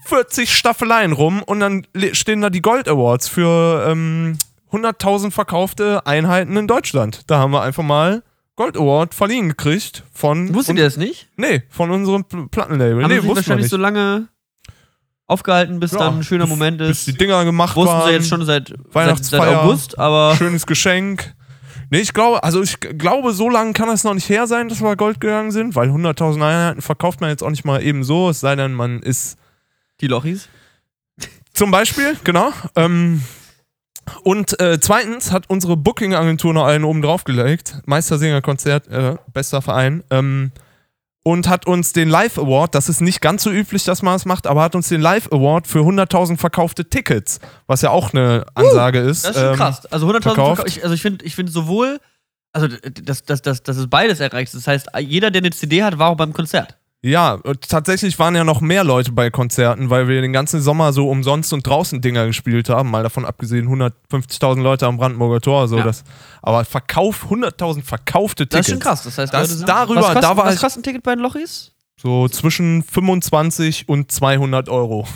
[0.07, 4.39] 40 Staffeleien rum und dann stehen da die Gold Awards für ähm,
[4.73, 7.23] 100.000 verkaufte Einheiten in Deutschland.
[7.27, 8.23] Da haben wir einfach mal
[8.57, 10.55] Gold Award verliehen gekriegt von.
[10.55, 11.29] Wusstet ihr das nicht?
[11.37, 13.03] Nee, von unserem Pl- Plattenlabel.
[13.03, 13.71] Haben nee, wussten wahrscheinlich nicht.
[13.71, 14.29] so lange
[15.27, 17.07] aufgehalten, bis Ja, dann ein schöner bis- Moment Bis ist.
[17.09, 18.07] die Dinger gemacht Wussten waren.
[18.09, 19.63] sie jetzt schon seit, seit, seit Weihnachtsfeier.
[19.63, 21.35] August, aber Schönes Geschenk.
[21.91, 24.83] Nee, ich glaube, also ich glaube, so lange kann es noch nicht her sein, dass
[24.83, 28.31] wir Gold gegangen sind, weil 100.000 Einheiten verkauft man jetzt auch nicht mal eben so,
[28.31, 29.39] es sei denn, man ist
[30.01, 30.49] die Lochis.
[31.55, 32.53] Zum Beispiel, genau.
[32.75, 33.23] Ähm,
[34.23, 37.81] und äh, zweitens hat unsere Booking-Agentur noch einen oben draufgelegt.
[37.87, 40.05] Meistersinger-Konzert, äh, bester Verein.
[40.11, 40.53] Ähm,
[41.27, 44.27] und hat uns den Live Award, das ist nicht ganz so üblich, dass man das
[44.27, 48.47] macht, aber hat uns den Live Award für 100.000 verkaufte Tickets, was ja auch eine
[48.55, 49.25] Ansage ist.
[49.25, 49.87] Das ist schon ähm, krass.
[49.87, 50.63] Also 100.000 verkauft.
[50.67, 51.99] Ich, also ich finde ich find sowohl,
[52.53, 52.69] also
[53.03, 54.55] dass das, das, das ist beides erreicht.
[54.55, 56.79] Das heißt, jeder, der eine CD hat, war auch beim Konzert.
[57.03, 61.09] Ja, tatsächlich waren ja noch mehr Leute bei Konzerten, weil wir den ganzen Sommer so
[61.09, 62.91] umsonst und draußen Dinger gespielt haben.
[62.91, 65.69] Mal davon abgesehen, 150.000 Leute am Brandenburger Tor.
[65.69, 65.85] So Ja.
[65.85, 66.03] das,
[66.43, 68.69] aber Verkauf, 100.000 verkaufte Das Tickets.
[68.69, 69.03] ist schon krass.
[69.05, 71.15] Das heißt, Das- Leute sind, darüber, was kostet, da war was kostet ein Ticket bei
[71.15, 71.73] den Lochis?
[72.01, 75.07] So zwischen 25 und 200 Euro.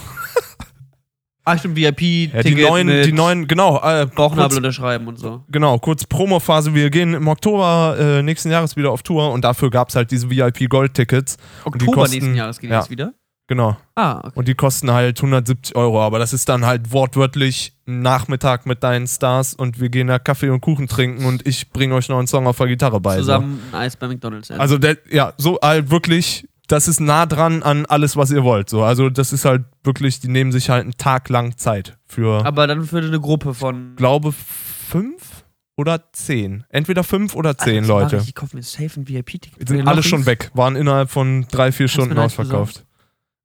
[1.50, 3.76] Ah, stimmt, VIP-Ticket Ja, die neuen, die neuen, genau.
[3.82, 5.42] Äh, Bauchnabel kurz, unterschreiben und so.
[5.50, 6.74] genau, kurz Promophase.
[6.74, 10.10] Wir gehen im Oktober äh, nächsten Jahres wieder auf Tour und dafür gab es halt
[10.10, 11.36] diese VIP-Gold-Tickets.
[11.64, 12.78] Oktober kosten- nächsten Jahres geht ja.
[12.78, 13.12] das wieder.
[13.48, 13.76] Genau.
[13.96, 14.30] Ah, okay.
[14.36, 16.00] Und die kosten halt 170 Euro.
[16.00, 20.20] Aber das ist dann halt wortwörtlich ein Nachmittag mit deinen Stars und wir gehen da
[20.20, 23.14] Kaffee und Kuchen trinken und ich bringe euch noch einen Song auf der Gitarre bei.
[23.16, 23.22] so.
[23.22, 24.52] Zusammen ein Eis bei McDonalds.
[24.52, 28.68] Also, der, ja, so halt wirklich, das ist nah dran an alles, was ihr wollt.
[28.68, 28.82] So.
[28.82, 32.66] Also, das ist halt wirklich, die nehmen sich halt einen Tag lang Zeit für, Aber
[32.66, 35.44] dann für eine Gruppe von glaube, fünf
[35.76, 36.64] oder zehn.
[36.68, 38.16] Entweder fünf oder zehn Alter, Leute.
[38.18, 39.68] Ich, ich kaufe mir safe ein VIP-Ticket.
[39.68, 42.84] Die sind alle schon weg, waren innerhalb von drei, vier Stunden mir eins ausverkauft.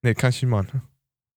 [0.02, 0.84] Nee, kann ich nicht machen.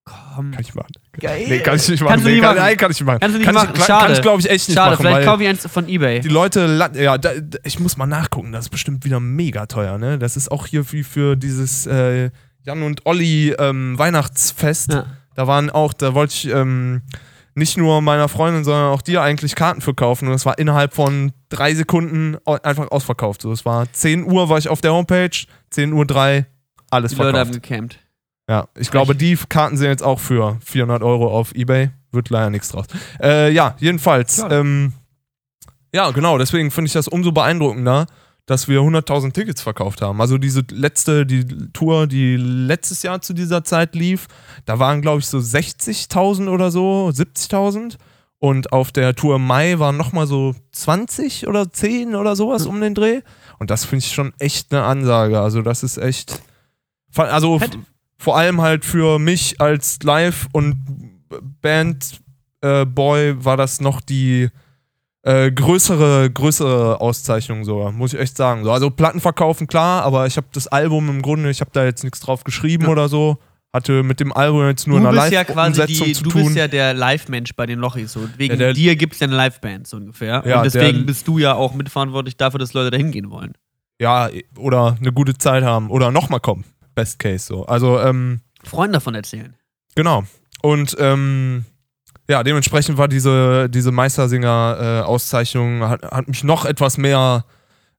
[0.04, 0.50] Komm, komm.
[0.50, 0.92] Kann ich machen.
[1.20, 1.46] Geil.
[1.48, 2.10] Nee, kann ich nicht machen.
[2.10, 2.64] Kannst du nee, nicht kann, machen.
[2.66, 3.18] Nein, kann ich nicht machen.
[3.20, 3.72] Kannst du nicht kann machen.
[3.74, 4.04] Ich, Schade.
[4.06, 5.00] Kann ich, glaube ich, echt nicht Schade, machen.
[5.02, 6.20] vielleicht weil kaufe ich eins von Ebay.
[6.20, 9.98] die Leute, ja, da, da, ich muss mal nachgucken, das ist bestimmt wieder mega teuer,
[9.98, 10.18] ne?
[10.18, 12.30] Das ist auch hier wie für dieses äh,
[12.64, 14.92] Jan und Olli ähm, Weihnachtsfest.
[14.92, 15.06] Ja.
[15.34, 17.02] Da waren auch, da wollte ich ähm,
[17.54, 20.28] nicht nur meiner Freundin, sondern auch dir eigentlich Karten für kaufen.
[20.28, 23.42] Und es war innerhalb von drei Sekunden einfach ausverkauft.
[23.42, 25.30] So, es war 10 Uhr, war ich auf der Homepage,
[25.70, 26.46] 10 Uhr 3,
[26.90, 27.68] alles Die Leute haben verkauft.
[27.68, 27.98] gecampt.
[28.48, 31.90] Ja, ich glaube, die Karten sind jetzt auch für 400 Euro auf Ebay.
[32.10, 32.86] Wird leider nichts draus.
[33.22, 34.38] Äh, ja, jedenfalls.
[34.38, 34.50] Ja.
[34.50, 34.94] Ähm,
[35.92, 36.38] ja, genau.
[36.38, 38.06] Deswegen finde ich das umso beeindruckender,
[38.46, 40.22] dass wir 100.000 Tickets verkauft haben.
[40.22, 44.26] Also diese letzte, die Tour, die letztes Jahr zu dieser Zeit lief,
[44.64, 47.96] da waren, glaube ich, so 60.000 oder so, 70.000.
[48.38, 52.80] Und auf der Tour im Mai waren nochmal so 20 oder 10 oder sowas um
[52.80, 53.20] den Dreh.
[53.58, 55.38] Und das finde ich schon echt eine Ansage.
[55.38, 56.40] Also das ist echt...
[57.14, 57.78] Also Fett.
[58.18, 60.76] Vor allem halt für mich als Live- und
[61.62, 64.48] Band-Boy war das noch die
[65.22, 68.64] äh, größere, größere Auszeichnung sogar, muss ich echt sagen.
[68.64, 71.84] So, also Platten verkaufen, klar, aber ich habe das Album im Grunde, ich habe da
[71.84, 72.90] jetzt nichts drauf geschrieben Ja.
[72.90, 73.38] oder so.
[73.70, 76.30] Hatte mit dem Album jetzt nur du eine bist ja quasi Live-Umsetzung die, zu du
[76.30, 76.44] tun.
[76.44, 78.12] bist ja der Live-Mensch bei den Lochis.
[78.12, 78.26] So.
[78.38, 80.42] Wegen Ja, der- dir gibt es ja eine Live-Band so ungefähr.
[80.46, 83.52] Ja, Und deswegen der- bist du ja auch mitverantwortlich dafür, dass Leute da hingehen wollen.
[84.00, 86.64] ja, oder eine gute Zeit haben oder nochmal kommen.
[86.98, 87.64] Best Case so.
[87.66, 89.54] Also, ähm, Freunden davon erzählen.
[89.94, 90.24] Genau.
[90.62, 91.64] Und ähm,
[92.28, 97.44] ja, dementsprechend war diese, diese Meistersinger-Auszeichnung, hat, hat mich noch etwas mehr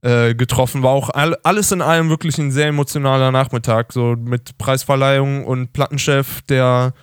[0.01, 0.83] äh, getroffen.
[0.83, 5.71] War auch all, alles in allem wirklich ein sehr emotionaler Nachmittag, so mit Preisverleihung und
[5.71, 6.93] Plattenchef, der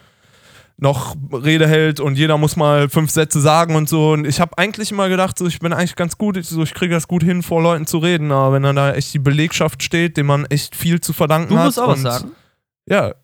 [0.79, 4.13] noch Rede hält und jeder muss mal fünf Sätze sagen und so.
[4.13, 6.75] Und ich habe eigentlich immer gedacht, so, ich bin eigentlich ganz gut, ich, so, ich
[6.75, 8.31] kriege das gut hin, vor Leuten zu reden.
[8.31, 11.59] Aber wenn dann da echt die Belegschaft steht, dem man echt viel zu verdanken Du
[11.59, 11.65] hat.
[11.67, 12.33] musst auch was sagen.
[12.89, 13.15] ja,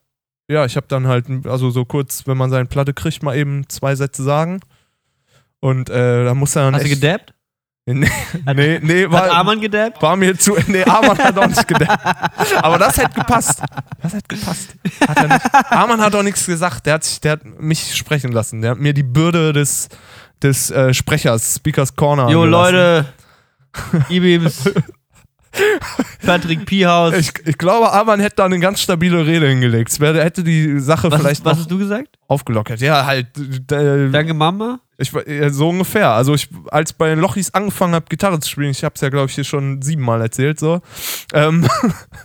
[0.49, 3.69] ja, ich habe dann halt, also so kurz, wenn man seine Platte kriegt, mal eben
[3.69, 4.61] zwei Sätze sagen.
[5.61, 7.35] Und äh, da muss er dann Hast du echt,
[7.87, 8.13] gedabbt?
[8.47, 10.01] Nee, nee, nee Hat war, Arman gedabbt?
[10.03, 10.57] war mir zu.
[10.67, 11.99] Nee, Arman hat auch nicht gedacht.
[12.63, 13.61] Aber das hätte gepasst.
[14.03, 14.75] Das hätte gepasst.
[15.07, 15.55] Hat er nicht.
[15.71, 16.87] Arman hat auch nichts gesagt.
[16.87, 18.63] Der hat, sich, der hat mich sprechen lassen.
[18.63, 19.89] Der hat mir die Bürde des,
[20.43, 22.29] des äh, Sprechers, Speakers Corner.
[22.29, 22.45] Jo.
[22.45, 23.07] Leute.
[24.11, 24.71] E-Beams.
[26.25, 27.15] Patrick Piehaus.
[27.15, 29.99] Ich, ich glaube, Arman hätte da eine ganz stabile Rede hingelegt.
[30.01, 32.19] Wär- hätte die Sache was, vielleicht was hast du gesagt?
[32.29, 32.81] aufgelockert.
[32.81, 33.27] Ja, halt.
[33.71, 34.81] Äh, Danke, Mama.
[34.99, 35.13] Ich,
[35.51, 36.11] so ungefähr.
[36.11, 39.09] Also ich, als bei den Lochis angefangen habe, Gitarre zu spielen, ich habe es ja,
[39.09, 40.81] glaube ich, hier schon siebenmal erzählt, so,
[41.35, 41.67] ähm,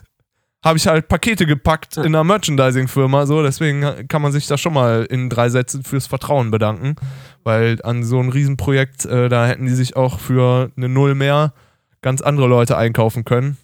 [0.64, 4.74] habe ich halt Pakete gepackt in einer Merchandising-Firma, so, deswegen kann man sich da schon
[4.74, 6.96] mal in drei Sätzen fürs Vertrauen bedanken,
[7.44, 11.54] weil an so ein Riesenprojekt, äh, da hätten die sich auch für eine Null mehr
[12.02, 13.58] ganz andere Leute einkaufen können.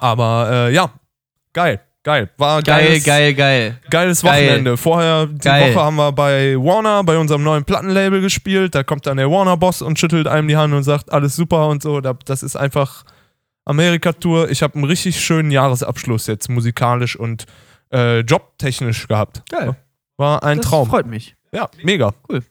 [0.00, 0.90] Aber äh, ja,
[1.52, 2.28] geil, geil.
[2.36, 3.78] War Geil, geiles, geil, geil.
[3.90, 4.46] Geiles Geil.
[4.46, 4.76] Wochenende.
[4.76, 5.74] Vorher, die Geil.
[5.74, 8.74] Woche haben wir bei Warner, bei unserem neuen Plattenlabel gespielt.
[8.74, 11.82] Da kommt dann der Warner-Boss und schüttelt einem die Hand und sagt, alles super und
[11.82, 12.00] so.
[12.00, 13.04] Da- Das ist einfach
[13.64, 14.50] Amerika-Tour.
[14.50, 17.46] Ich habe einen richtig schönen Jahresabschluss jetzt musikalisch und
[17.92, 19.42] äh, jobtechnisch gehabt.
[19.50, 19.76] Geil.
[20.16, 20.88] War ein das Traum.
[20.88, 21.36] freut mich.
[21.52, 22.12] Ja, mega.
[22.28, 22.42] Cool.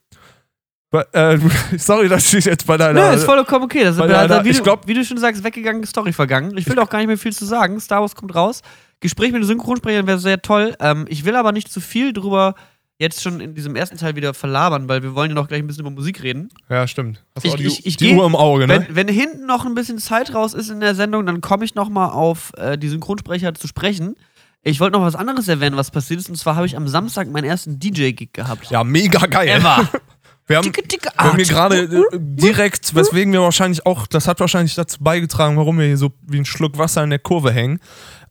[1.14, 1.38] Äh,
[1.78, 3.10] sorry, dass ich jetzt bei deiner.
[3.12, 3.84] Nö, ist vollkommen okay.
[3.84, 6.58] Das Weil also, da- wie, ich du, glaub- wie du schon sagst, weggegangene Story vergangen.
[6.58, 7.80] Ich will auch gar nicht mehr viel zu sagen.
[7.80, 8.62] Star Wars kommt raus.
[9.00, 10.76] Gespräch mit den Synchronsprechern wäre sehr toll.
[10.80, 12.56] Ähm, ich will aber nicht zu viel drüber
[13.00, 15.68] jetzt schon in diesem ersten Teil wieder verlabern, weil wir wollen ja noch gleich ein
[15.68, 16.50] bisschen über Musik reden.
[16.68, 17.24] ja, stimmt.
[17.36, 18.86] Hast Ich- auch die, ich- ich die geh- Uhr im Auge, ne?
[18.88, 21.76] Wenn, wenn hinten noch ein bisschen Zeit raus ist in der Sendung, dann komme ich
[21.76, 24.16] noch mal auf äh, die Synchronsprecher zu sprechen.
[24.64, 26.28] Ich wollte noch was anderes erwähnen, was passiert ist.
[26.30, 28.72] Und zwar habe ich am Samstag meinen ersten DJ-Gig gehabt.
[28.72, 29.48] ja, mega geil.
[29.48, 29.88] Ever.
[30.48, 34.28] Wir haben, Dicke, dicke Wir haben hier gerade äh, direkt, weswegen wir wahrscheinlich auch, das
[34.28, 37.52] hat wahrscheinlich dazu beigetragen, warum wir hier so wie ein Schluck Wasser in der Kurve
[37.52, 37.80] hängen.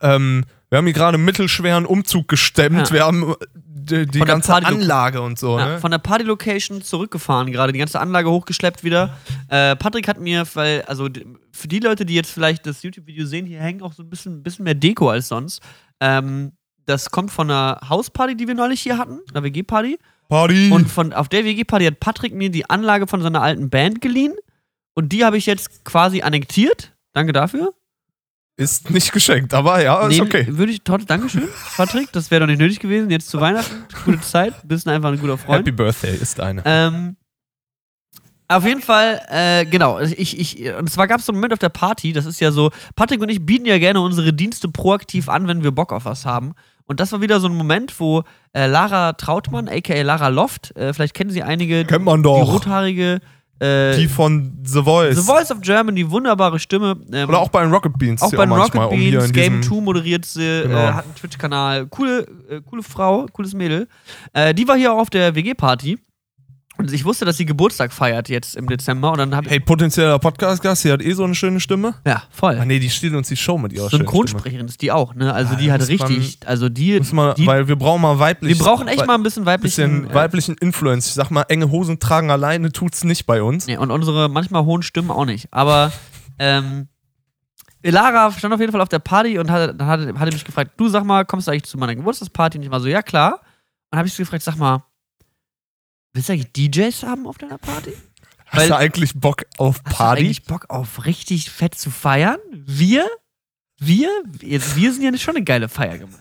[0.00, 2.88] Ähm, wir haben hier gerade einen mittelschweren Umzug gestemmt.
[2.88, 2.92] Ja.
[2.92, 5.58] Wir haben äh, die, die ganze Anlage und so.
[5.58, 5.78] Ja, ne?
[5.78, 9.16] von der Party-Location zurückgefahren, gerade die ganze Anlage hochgeschleppt wieder.
[9.48, 11.08] Äh, Patrick hat mir, weil, also
[11.52, 14.42] für die Leute, die jetzt vielleicht das YouTube-Video sehen, hier hängen auch so ein bisschen,
[14.42, 15.60] bisschen mehr Deko als sonst.
[16.00, 16.52] Ähm,
[16.86, 19.98] das kommt von einer Hausparty, die wir neulich hier hatten, einer WG-Party.
[20.28, 20.70] Party.
[20.70, 24.34] Und von, auf der WG-Party hat Patrick mir die Anlage von seiner alten Band geliehen.
[24.94, 26.94] Und die habe ich jetzt quasi annektiert.
[27.12, 27.72] Danke dafür.
[28.56, 30.46] ist nicht geschenkt, aber ja, ist Nehmen- okay.
[30.48, 32.10] Würde ich, toll, Dankeschön, Patrick.
[32.12, 33.10] Das wäre doch nicht nötig gewesen.
[33.10, 33.84] Jetzt zu Weihnachten.
[34.04, 34.54] Gute Zeit.
[34.66, 35.58] Bist einfach ein guter Freund.
[35.58, 36.62] Happy Birthday ist eine.
[36.64, 37.16] Ähm,
[38.48, 39.98] auf jeden Fall, äh, genau.
[40.00, 42.52] Ich, ich, und zwar gab es so einen Moment auf der Party, das ist ja
[42.52, 46.04] so, Patrick und ich bieten ja gerne unsere Dienste proaktiv an, wenn wir Bock auf
[46.04, 46.54] was haben.
[46.86, 48.22] Und das war wieder so ein Moment, wo
[48.52, 52.52] äh, Lara Trautmann, aka Lara Loft, äh, vielleicht kennen sie einige, Kennt man die doch.
[52.54, 53.20] rothaarige
[53.58, 55.16] Äh, Die von The Voice.
[55.16, 56.94] The Voice of Germany, wunderbare Stimme.
[57.10, 58.20] Ähm, Oder auch bei den Rocket Beans.
[58.20, 60.76] auch die bei den Rocket um Beans, in Game diesem- 2 moderiert sie, Genau.
[60.76, 61.86] äh, hat einen Twitch-Kanal.
[61.86, 63.88] Coole, äh, coole Frau, cooles Mädel.
[64.34, 65.98] Äh, die war hier auch auf der WG-Party.
[66.78, 69.10] Und ich wusste, dass sie Geburtstag feiert jetzt im Dezember.
[69.12, 69.50] Und dann habe ich.
[69.52, 71.94] Hey, potenzieller Podcast-Gast, die hat eh so eine schöne Stimme.
[72.06, 72.58] Ja, voll.
[72.60, 73.88] Ah, nee, die stiehlt uns die Show mit ihrer.
[73.88, 75.32] Synchronsprecherin ist die auch, ne?
[75.32, 78.18] Also Ah, die hat muss man- richtig, also die, man, die weil wir brauchen mal
[78.18, 78.58] weiblich.
[78.58, 80.02] wir brauchen echt mal ein bisschen weiblichen.
[80.02, 81.06] bisschen weiblichen Influence.
[81.08, 83.66] Ich sag mal, enge Hosen tragen alleine tut's nicht bei uns.
[83.66, 85.48] Nee, und unsere manchmal hohen Stimmen auch nicht.
[85.52, 85.92] Aber
[86.38, 86.88] ähm,
[87.82, 90.88] Lara stand auf jeden Fall auf der Party und hatte, hatte, hatte mich gefragt, du
[90.88, 92.58] sag mal, kommst du eigentlich zu meiner Geburtstagsparty?
[92.58, 93.40] Und ich war so, ja klar.
[93.90, 94.82] Und habe ich sie gefragt, sag mal,
[96.16, 97.92] willst du eigentlich DJs haben auf deiner Party?
[98.46, 100.20] Hast Weil- du eigentlich Bock auf Hast du Party?
[100.22, 102.38] eigentlich Bock auf richtig fett zu feiern?
[102.52, 103.06] Wir?
[103.78, 104.10] Wir?
[104.40, 106.20] Jetzt, wir sind ja schon eine geile Feier gemacht.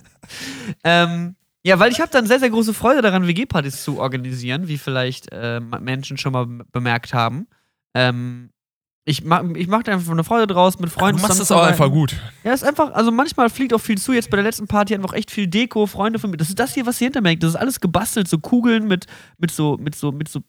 [0.83, 4.77] Ähm, ja, weil ich habe dann sehr, sehr große Freude daran, WG-Partys zu organisieren, wie
[4.77, 7.47] vielleicht äh, Menschen schon mal bemerkt haben.
[7.93, 8.49] Ähm,
[9.07, 11.61] ich mache ich mach da einfach eine Freude draus, mit Freunden du machst das auch
[11.61, 12.15] einfach gut.
[12.43, 14.13] Ja, ist einfach, also manchmal fliegt auch viel zu.
[14.13, 16.37] Jetzt bei der letzten Party einfach echt viel Deko, Freunde von mir.
[16.37, 17.43] Das ist das hier, was ihr hinter mir hängt.
[17.43, 19.05] Das ist alles gebastelt, so Kugeln mit,
[19.37, 20.41] mit so, mit so, mit so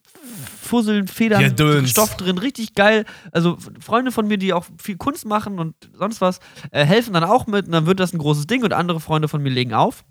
[0.63, 1.87] Fusseln, Federn, Ja.
[1.87, 3.05] Stoff drin, richtig geil.
[3.31, 6.41] Also Freunde von mir, die auch viel Kunst machen und sonst was,
[6.71, 9.29] äh, helfen dann auch mit und dann wird das ein großes Ding und andere Freunde
[9.29, 10.03] von mir legen auf.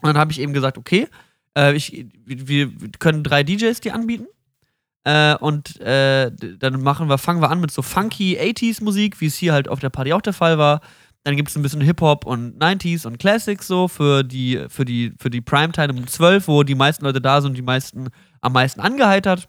[0.00, 1.08] Und dann habe ich eben gesagt, okay,
[1.58, 4.26] äh, ich, wir, wir können drei DJs die anbieten.
[5.04, 9.26] Äh, und äh, dann machen wir, fangen wir an mit so funky 80s Musik, wie
[9.26, 10.80] es hier halt auf der Party auch der Fall war.
[11.24, 15.12] Dann gibt es ein bisschen Hip-Hop und 90s und Classics so für die, für die,
[15.18, 18.08] für die Primetime um 12, wo die meisten Leute da sind und die meisten
[18.40, 19.48] am meisten angeheitert.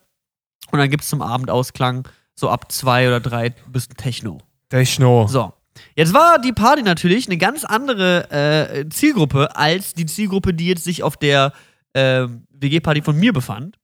[0.72, 4.40] Und dann gibt es zum Abendausklang so ab zwei oder drei ein bisschen Techno.
[4.70, 5.28] Techno.
[5.28, 5.54] So.
[5.96, 10.84] Jetzt war die Party natürlich eine ganz andere äh, Zielgruppe als die Zielgruppe, die jetzt
[10.84, 11.54] sich auf der
[11.94, 13.78] äh, WG-Party von mir befand.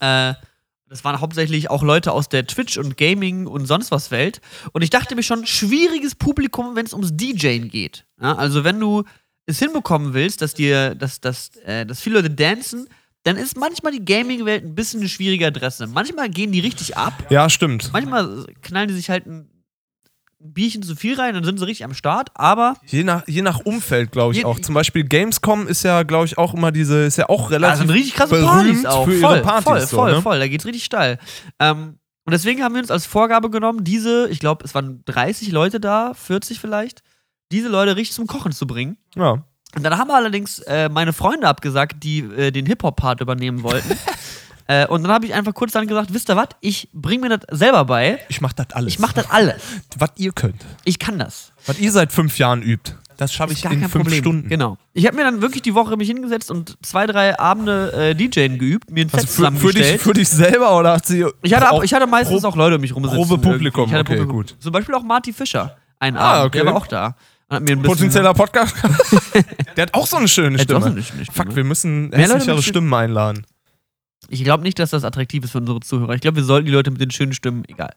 [0.00, 0.34] Äh,
[0.88, 4.40] das waren hauptsächlich auch Leute aus der Twitch- und Gaming- und sonst was Welt.
[4.72, 8.06] Und ich dachte mir schon, schwieriges Publikum, wenn es ums DJing geht.
[8.20, 9.04] Ja, also wenn du
[9.46, 12.88] es hinbekommen willst, dass dir, dass, dass, äh, dass viele Leute dancen,
[13.24, 15.88] dann ist manchmal die Gaming-Welt ein bisschen eine schwierige Adresse.
[15.88, 17.12] Manchmal gehen die richtig ab.
[17.30, 17.90] Ja, stimmt.
[17.92, 19.50] Manchmal knallen die sich halt ein
[20.52, 23.60] Bierchen zu viel rein, dann sind sie richtig am Start, aber Je nach, je nach
[23.60, 24.58] Umfeld, glaube ich Je- auch.
[24.60, 27.90] Zum Beispiel Gamescom ist ja, glaube ich, auch immer diese, ist ja auch relativ sind
[27.90, 29.04] richtig krasse Partys auch.
[29.04, 29.64] für ihre voll, Partys.
[29.64, 30.22] voll, so, voll, ne?
[30.22, 30.38] voll.
[30.38, 31.18] Da geht's richtig steil.
[31.60, 35.52] Ähm, und deswegen haben wir uns als Vorgabe genommen, diese, ich glaube, es waren 30
[35.52, 37.02] Leute da, 40 vielleicht,
[37.52, 38.96] diese Leute richtig zum Kochen zu bringen.
[39.14, 39.44] Ja.
[39.76, 43.90] Und dann haben wir allerdings äh, meine Freunde abgesagt, die äh, den Hip-Hop-Part übernehmen wollten.
[44.68, 47.38] äh, und dann habe ich einfach kurz dann gesagt, wisst ihr was, ich bringe mir
[47.38, 48.18] das selber bei.
[48.28, 48.92] Ich mach das alles.
[48.94, 49.62] Ich mache das alles.
[49.98, 50.64] was ihr könnt.
[50.84, 51.52] Ich kann das.
[51.66, 52.92] Was ihr seit fünf Jahren übt.
[53.18, 54.18] Das schaffe ich in fünf Problem.
[54.20, 54.48] Stunden.
[54.50, 54.76] Genau.
[54.92, 58.58] Ich habe mir dann wirklich die Woche mich hingesetzt und zwei, drei Abende äh, DJing
[58.58, 61.24] geübt, mir ein Set Also für, für, dich, für dich selber oder hat sie.
[61.40, 63.16] ich, hatte ab, ich hatte meistens Pro- auch Leute um mich rumsitzen.
[63.18, 64.28] Probe Publikum, okay, Publikum.
[64.28, 64.56] gut.
[64.58, 65.76] Zum Beispiel auch Marty Fischer.
[65.98, 66.58] Ein Ah, Abend, okay.
[66.58, 67.16] der war auch da.
[67.48, 68.74] Potenzieller Podcast.
[69.76, 70.78] Der hat auch so eine schöne Stimme.
[70.78, 71.46] auch so eine schöne Stimme.
[71.46, 73.46] Fuck, wir müssen hässlichere Stimmen einladen.
[74.28, 76.14] Ich glaube nicht, dass das attraktiv ist für unsere Zuhörer.
[76.14, 77.94] Ich glaube, wir sollten die Leute mit den schönen Stimmen, egal.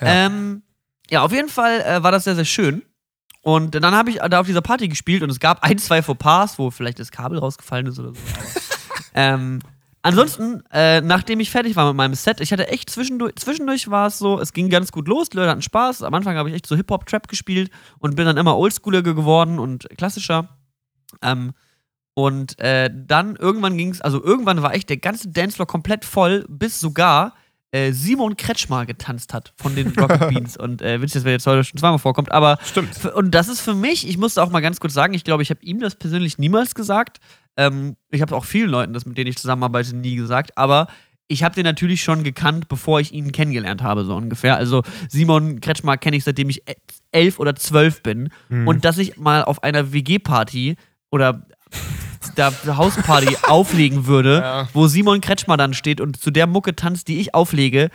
[0.00, 0.62] Ja, ähm,
[1.08, 2.82] ja auf jeden Fall äh, war das sehr, sehr schön.
[3.42, 6.58] Und dann habe ich da auf dieser Party gespielt und es gab ein, zwei Fauxpas,
[6.58, 8.20] wo vielleicht das Kabel rausgefallen ist oder so.
[9.12, 9.58] Ähm,
[10.02, 14.06] ansonsten, äh, nachdem ich fertig war mit meinem Set, ich hatte echt zwischendurch, zwischendurch war
[14.06, 16.04] es so, es ging ganz gut los, die Leute hatten Spaß.
[16.04, 19.88] Am Anfang habe ich echt so Hip-Hop-Trap gespielt und bin dann immer oldschooliger geworden und
[19.96, 20.48] klassischer.
[21.22, 21.52] Ähm,
[22.26, 26.44] und äh, dann irgendwann ging es, also irgendwann war echt der ganze Dancefloor komplett voll,
[26.48, 27.34] bis sogar
[27.72, 30.56] äh, Simon Kretschmer getanzt hat von den Rocket Beans.
[30.56, 33.04] Und äh, witzig, dass wir jetzt heute schon zweimal vorkommt, aber Stimmt.
[33.06, 35.50] Und das ist für mich, ich musste auch mal ganz kurz sagen, ich glaube, ich
[35.50, 37.18] habe ihm das persönlich niemals gesagt.
[37.56, 40.56] Ähm, ich habe auch vielen Leuten das, mit denen ich zusammenarbeite, nie gesagt.
[40.58, 40.88] Aber
[41.28, 44.56] ich habe den natürlich schon gekannt, bevor ich ihn kennengelernt habe, so ungefähr.
[44.56, 46.74] Also Simon Kretschmer kenne ich, seitdem ich e-
[47.12, 48.30] elf oder zwölf bin.
[48.48, 48.66] Mhm.
[48.66, 50.76] Und dass ich mal auf einer WG-Party
[51.12, 51.46] oder
[52.34, 54.68] da Hausparty auflegen würde, Ja.
[54.72, 57.90] wo Simon Kretschmer dann steht und zu der Mucke tanzt, die ich auflege.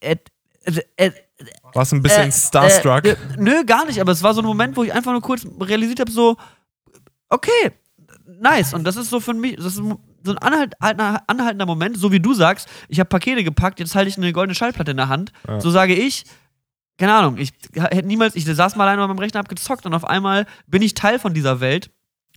[0.00, 0.16] Äh,
[0.64, 1.10] äh, äh,
[1.72, 3.04] Warst ein bisschen äh, starstruck.
[3.06, 5.46] Äh, nö, gar nicht, aber es war so ein Moment, wo ich einfach nur kurz
[5.60, 6.36] realisiert habe, so,
[7.28, 7.72] okay,
[8.40, 8.74] nice.
[8.74, 9.98] Und das ist so für mich, das ist so
[10.32, 14.18] ein anhalt, anhaltender Moment, so wie du sagst, ich habe Pakete gepackt, jetzt halte ich
[14.18, 15.32] eine goldene Schallplatte in der Hand.
[15.48, 15.60] Ja.
[15.60, 16.24] So sage ich,
[16.98, 19.94] keine Ahnung, ich hätte niemals, ich saß mal alleine an meinem Rechner, hab gezockt und
[19.94, 21.90] auf einmal bin ich Teil von dieser Welt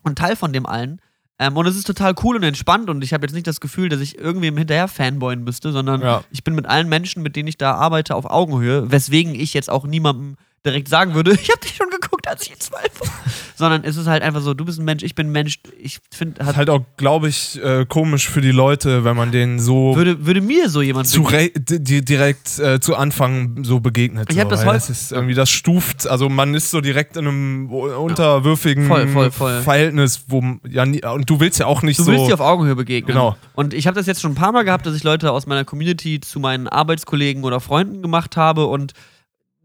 [0.04, 1.02] und Teil von dem allen.
[1.40, 3.90] Ähm, und es ist total cool und entspannt und ich habe jetzt nicht das Gefühl,
[3.90, 6.24] dass ich irgendwem hinterher fanboyen müsste, sondern Ja.
[6.30, 9.70] ich bin mit allen Menschen, mit denen ich da arbeite, auf Augenhöhe, weswegen ich jetzt
[9.70, 13.10] auch niemandem direkt sagen würde, ich habe dich schon geguckt, als ich zwölf war.
[13.56, 15.60] Sondern es ist halt einfach so, du bist ein Mensch, ich bin ein Mensch.
[15.80, 19.60] Ich finde, Ist halt auch, glaube ich, äh, komisch für die Leute, wenn man denen
[19.60, 23.80] so würde, würde mir so jemand zu re- di- di- direkt äh, zu Anfang so
[23.80, 24.30] begegnet.
[24.30, 27.16] Ich so, hab das häufig- Das ist irgendwie, das stuft, also man ist so direkt
[27.18, 29.62] in einem unterwürfigen Voll, voll, voll.
[29.62, 32.12] Verhältnis, wo ja nie, und du willst ja auch nicht Du so.
[32.12, 33.14] willst dir auf Augenhöhe begegnen.
[33.16, 33.36] Genau.
[33.54, 35.64] Und ich habe das jetzt schon ein paar Mal gehabt, dass ich Leute aus meiner
[35.66, 38.94] Community zu meinen Arbeitskollegen oder Freunden gemacht habe und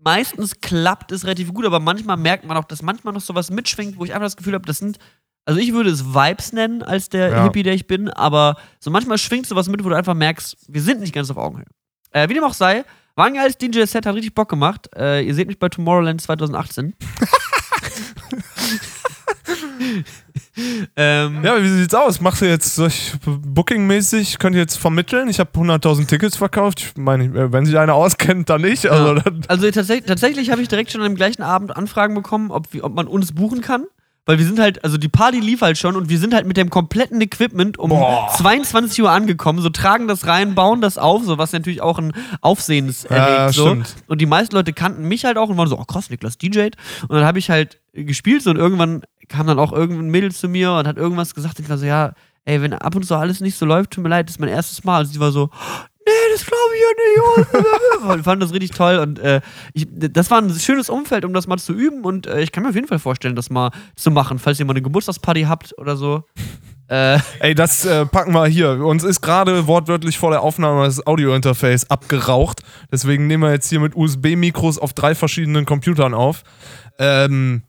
[0.03, 3.99] meistens klappt es relativ gut, aber manchmal merkt man auch, dass manchmal noch sowas mitschwingt,
[3.99, 4.99] wo ich einfach das Gefühl habe, das sind
[5.45, 7.45] also ich würde es Vibes nennen als der Ja.
[7.45, 10.83] Hippie, der ich bin, aber so manchmal schwingt sowas mit, wo du einfach merkst, wir
[10.83, 11.65] sind nicht ganz auf Augenhöhe.
[12.11, 12.85] Äh, wie dem auch sei,
[13.15, 14.91] war ein geiles DJ-Set, hat richtig Bock gemacht.
[14.95, 16.95] Äh, ihr seht mich bei Tomorrowland 2018.
[20.97, 22.21] ähm, ja, wie sieht's aus?
[22.21, 22.81] Machst du jetzt
[23.25, 24.39] Booking-mäßig?
[24.39, 25.29] Könnt ihr jetzt vermitteln?
[25.29, 26.81] Ich habe 100.000 Tickets verkauft.
[26.81, 28.87] Ich meine, äh, wenn sich einer auskennt, dann nicht.
[28.87, 29.21] Also, Ja.
[29.21, 32.95] dann, Also tatsächlich, tatsächlich habe ich direkt schon am gleichen Abend Anfragen bekommen, ob, ob
[32.95, 33.85] man uns buchen kann.
[34.27, 36.59] Weil wir sind halt, also die Party lief halt schon und wir sind halt mit
[36.59, 38.29] dem kompletten Equipment um Boah.
[38.37, 42.13] 22 Uhr angekommen, so tragen das rein, bauen das auf, so was natürlich auch ein
[42.43, 43.55] Aufsehens erregt.
[43.55, 43.69] so.
[43.69, 43.95] stimmt.
[44.07, 46.65] Und die meisten Leute kannten mich halt auch und waren so, oh krass, Niklas DJ.
[47.09, 50.49] Und dann habe ich halt gespielt so und irgendwann kam dann auch irgendein Mädel zu
[50.49, 51.59] mir und hat irgendwas gesagt.
[51.61, 52.13] Ich war so, ja,
[52.45, 54.49] ey, wenn ab und zu alles nicht so läuft, tut mir leid, das ist mein
[54.49, 55.01] erstes Mal.
[55.01, 55.51] Und sie war so,
[56.09, 58.13] nee, das glaube ich ja nicht.
[58.15, 59.41] und fand das richtig toll und äh,
[59.75, 62.63] ich, das war ein schönes Umfeld, um das mal zu üben und äh, ich kann
[62.63, 65.77] mir auf jeden Fall vorstellen, das mal zu machen, falls ihr mal eine Geburtstagsparty habt
[65.79, 66.25] oder so.
[66.89, 68.85] Äh, ey, das äh, packen wir hier.
[68.85, 72.63] Uns ist gerade wortwörtlich vor der Aufnahme das Audio-Interface abgeraucht.
[72.91, 76.43] Deswegen nehmen wir jetzt hier mit USB-Mikros auf drei verschiedenen Computern auf.
[76.99, 77.63] Ähm,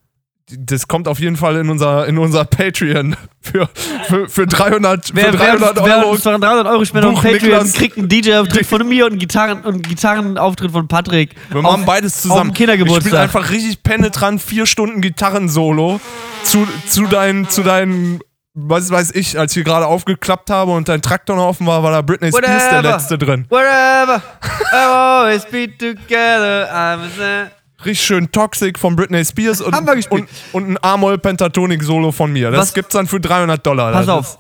[0.57, 3.69] das kommt auf jeden Fall in unser, in unser Patreon für,
[4.07, 6.11] für, für 300, für wer, 300 wer, wer Euro.
[6.11, 7.73] uns 300 Euro spendet auf Patreon, Niklas.
[7.73, 11.35] kriegt einen DJ-Auftritt von mir und einen Gitarren- und Gitarrenauftritt von Patrick.
[11.49, 12.51] Wir machen beides zusammen.
[12.51, 13.03] Auf Kindergeburtstag.
[13.03, 15.99] Ich spiele einfach richtig penetrant vier Stunden Gitarrensolo
[16.43, 18.19] zu, zu deinen, zu deinen,
[18.53, 21.83] was weiß ich, als ich hier gerade aufgeklappt habe und dein Traktor noch offen war,
[21.83, 22.93] war da Britney Spears der Whatever.
[22.93, 23.45] letzte drin.
[23.49, 24.21] Wherever,
[24.73, 27.51] I always be together, I'm a
[27.85, 30.27] Richtig schön Toxic von Britney Spears und, Haben wir gespielt.
[30.53, 32.51] und, und ein Amol Pentatonik Solo von mir.
[32.51, 33.91] Das Was- gibt's dann für 300 Dollar.
[33.93, 34.39] Pass auf.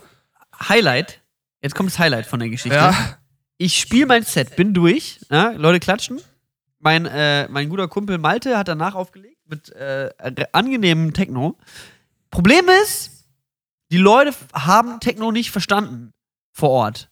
[0.67, 1.21] Highlight.
[1.61, 2.75] Jetzt kommt das Highlight von der Geschichte.
[2.77, 2.93] Ja.
[3.57, 5.19] Ich spiele mein Set, bin durch.
[5.29, 6.19] Ja, Leute klatschen.
[6.79, 10.09] Mein, äh, mein guter Kumpel Malte hat danach aufgelegt mit äh,
[10.53, 11.57] angenehmem Techno.
[12.31, 13.25] Problem ist,
[13.91, 16.11] die Leute haben Techno nicht verstanden
[16.53, 17.09] vor Ort.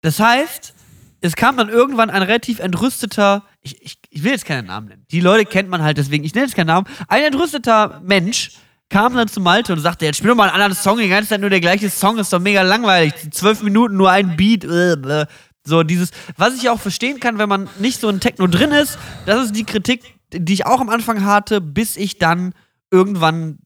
[0.00, 0.74] Das heißt,
[1.20, 5.04] es kam dann irgendwann ein relativ entrüsteter, ich, ich, ich will jetzt keinen Namen nennen.
[5.10, 6.86] Die Leute kennt man halt deswegen, ich nenne jetzt keinen Namen.
[7.08, 8.52] Ein entrüsteter Mensch
[8.88, 11.30] kam dann zu Malte und sagte, jetzt spiel doch mal einen anderen Song, die ganze
[11.30, 13.12] Zeit nur der gleiche Song, ist doch mega langweilig.
[13.32, 14.64] Zwölf Minuten nur ein Beat.
[14.64, 15.26] äh, äh.
[15.68, 18.98] So dieses, was ich auch verstehen kann, wenn man nicht so in Techno drin ist,
[19.26, 22.54] das ist die Kritik, die ich auch am Anfang hatte, bis ich dann
[22.92, 23.58] irgendwann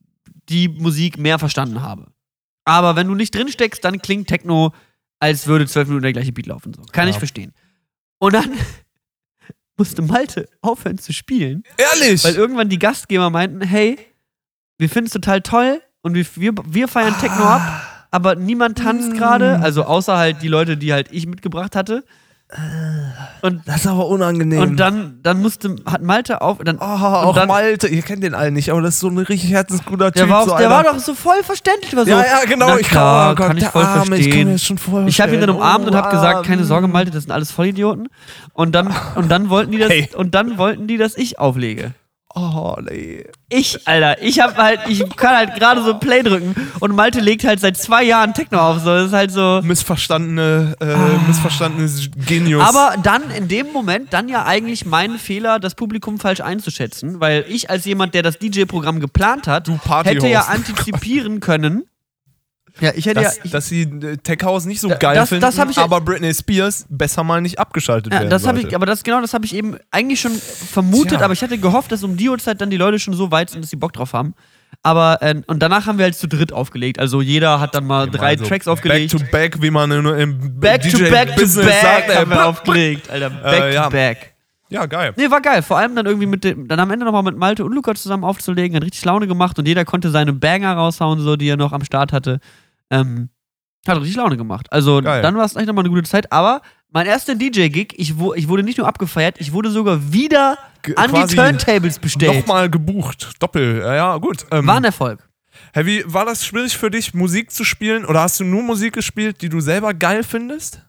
[0.48, 2.06] die Musik mehr verstanden habe.
[2.64, 4.72] Aber wenn du nicht drin steckst, dann klingt Techno,
[5.18, 6.72] als würde zwölf Minuten der gleiche Beat laufen.
[6.72, 6.80] So.
[6.92, 7.10] Kann Ja.
[7.12, 7.52] ich verstehen.
[8.18, 8.50] Und dann
[9.80, 12.22] musste Malte aufhören zu spielen, Ehrlich?
[12.22, 13.98] weil irgendwann die Gastgeber meinten, hey,
[14.78, 17.56] wir finden es total toll und wir, wir, wir feiern Techno Ah.
[17.56, 22.04] ab, aber niemand tanzt gerade, also außer halt die Leute, die halt ich mitgebracht hatte.
[23.42, 24.60] Und, das ist aber unangenehm.
[24.60, 28.34] und dann, dann musste, hat Malte auf, dann, Oh, auch dann- Malte, ihr kennt den
[28.34, 30.14] allen nicht, aber das ist so ein richtig herzensguter Typ.
[30.24, 31.94] der, war, auch, so der einer- war doch so voll verständlich.
[31.96, 32.66] War so, Ja, ja, genau.
[32.68, 34.78] Na ich klar, oh Gott, kann ich voll Arme, Ich kann verstehen.
[34.78, 35.08] vorstellen.
[35.08, 36.64] Ich habe ihn dann umarmt und habe Oh, gesagt, keine.
[36.64, 38.08] Sorge, Malte, das sind alles Vollidioten.
[38.52, 40.10] Und dann, und dann wollten die das, Hey.
[40.14, 41.92] und dann wollten die, dass ich auflege.
[42.34, 43.24] Oh, nee.
[43.48, 47.42] Ich, Alter, ich hab halt, ich kann halt gerade so Play drücken und Malte legt
[47.42, 48.78] halt seit zwei Jahren Techno auf.
[48.78, 49.60] So, das ist halt so.
[49.64, 52.62] Missverstandene, äh, missverstandenes Genius.
[52.62, 52.68] Ah.
[52.68, 57.44] Aber dann in dem Moment dann ja eigentlich mein Fehler, das Publikum falsch einzuschätzen, weil
[57.48, 59.68] ich als jemand, der das DJ-Programm geplant hat,
[60.04, 61.84] hätte ja antizipieren können.
[62.80, 63.42] Ja, ich hätte dass, ja.
[63.44, 65.82] Ich, dass sie äh, Tech House nicht so Da- geil das- finden, das ich ja-
[65.84, 68.60] aber Britney Spears besser mal nicht abgeschaltet Ja, werden das sollte.
[68.68, 71.20] ich, aber das genau, das habe ich eben eigentlich schon vermutet, Tja.
[71.24, 73.62] aber ich hatte gehofft, dass um die Uhrzeit dann die Leute schon so weit sind,
[73.62, 74.34] dass sie Bock drauf haben.
[74.82, 76.98] Aber äh, und danach haben wir halt zu dritt aufgelegt.
[77.00, 79.12] Also jeder hat dann mal drei Also Tracks aufgelegt.
[79.12, 82.08] Back to back, wie man im back to back to DJ-Business back sagt.
[82.10, 82.14] ey.
[82.16, 83.30] haben wir aufgelegt, Alter.
[83.30, 83.84] Back Äh, ja.
[83.84, 84.34] to back.
[84.72, 85.12] Ja, geil.
[85.16, 85.62] Nee, war geil.
[85.62, 88.22] Vor allem dann irgendwie mit dem, dann am Ende nochmal mit Malte und Luca zusammen
[88.22, 91.72] aufzulegen, hat richtig Laune gemacht und jeder konnte seine Banger raushauen, so die er noch
[91.72, 92.38] am Start hatte.
[92.90, 93.30] Ähm,
[93.86, 94.70] hat richtig Laune gemacht.
[94.72, 95.22] Also Geil.
[95.22, 96.30] dann war es echt nochmal eine gute Zeit.
[96.32, 96.60] Aber
[96.90, 100.96] mein erster DJ-Gig, ich, wo, ich wurde nicht nur abgefeiert, ich wurde sogar wieder Ge-
[100.96, 102.40] an die Turntables bestellt.
[102.40, 103.30] Nochmal gebucht.
[103.38, 103.78] Doppel.
[103.80, 104.44] Ja, ja gut.
[104.50, 105.26] Ähm, War ein Erfolg.
[105.72, 108.04] Heavy, war das schwierig für dich, Musik zu spielen?
[108.04, 110.82] Oder hast du nur Musik gespielt, die du selber geil findest?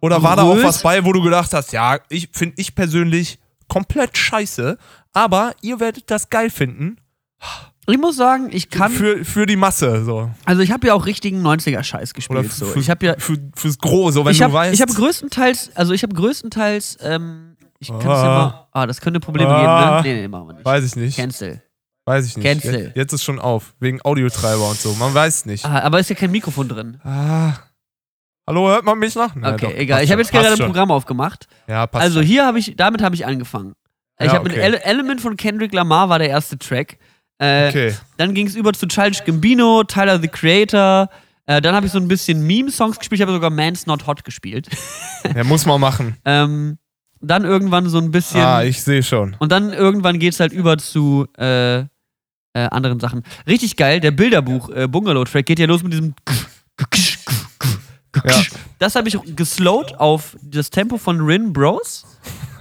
[0.00, 3.38] Oder war da auch was bei, wo du gedacht hast, ja, ich finde ich persönlich
[3.68, 4.78] komplett scheiße,
[5.12, 6.98] aber ihr werdet das geil finden
[7.90, 8.92] Ich muss sagen, ich kann.
[8.92, 10.30] Für, für die Masse, so.
[10.44, 12.38] also, ich habe ja auch richtigen 90er-Scheiß gespielt.
[12.40, 12.74] Oder so.
[12.76, 13.14] Ich habe ja.
[13.18, 14.74] für, fürs Gros, so wenn ich du habe weißt.
[14.74, 18.38] ich hab größtenteils, also ich habe größtenteils, ähm, ich kann es ja Ah.
[18.38, 18.68] mal.
[18.72, 20.02] Ah, das könnte Probleme Ah.
[20.02, 20.14] geben, ne?
[20.16, 20.64] Nee, nee, machen wir nicht.
[20.66, 21.16] weiß ich nicht.
[21.16, 21.62] Cancel.
[22.04, 22.46] Weiß ich nicht.
[22.46, 22.74] Cancel.
[22.86, 23.74] Jetzt, jetzt ist schon auf.
[23.80, 24.92] Wegen Audiotreiber und so.
[24.94, 25.64] Man weiß nicht.
[25.64, 27.00] Ah, aber ist ja kein Mikrofon drin.
[27.04, 27.52] Ah.
[28.46, 29.34] Hallo, hört man mich noch?
[29.34, 30.04] Na, Okay, doch, egal.
[30.04, 30.58] Ich habe jetzt gerade ein.
[30.58, 31.46] Programm aufgemacht.
[31.66, 33.74] Ja, passt Also hier habe ich, damit habe ich angefangen.
[34.20, 34.62] Ich Ja, habe mit okay.
[34.64, 36.98] Ele Element von Kendrick Lamar war der erste Track.
[37.38, 37.94] Äh, Okay.
[38.16, 41.08] Dann ging es über zu Childish Gambino, Tyler the Creator.
[41.46, 43.18] Äh, dann habe ich so ein bisschen Meme-Songs gespielt.
[43.20, 44.68] Ich habe sogar Man's Not Hot gespielt.
[45.34, 46.16] Ja, muss man machen.
[46.24, 46.78] ähm,
[47.20, 48.40] dann irgendwann so ein bisschen.
[48.40, 49.34] Ah, ich sehe schon.
[49.40, 51.86] und dann irgendwann geht es halt über zu äh, äh,
[52.54, 53.24] anderen Sachen.
[53.46, 56.14] Richtig geil, der Bilderbuch äh, geht ja los mit diesem.
[58.24, 58.42] Ja.
[58.78, 62.04] Das habe ich geslowt auf das Tempo von Rin Bros.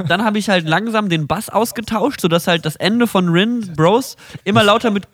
[0.08, 4.16] Dann habe ich halt langsam den Bass ausgetauscht, sodass halt das Ende von Rin Bros
[4.44, 5.08] immer lauter mit.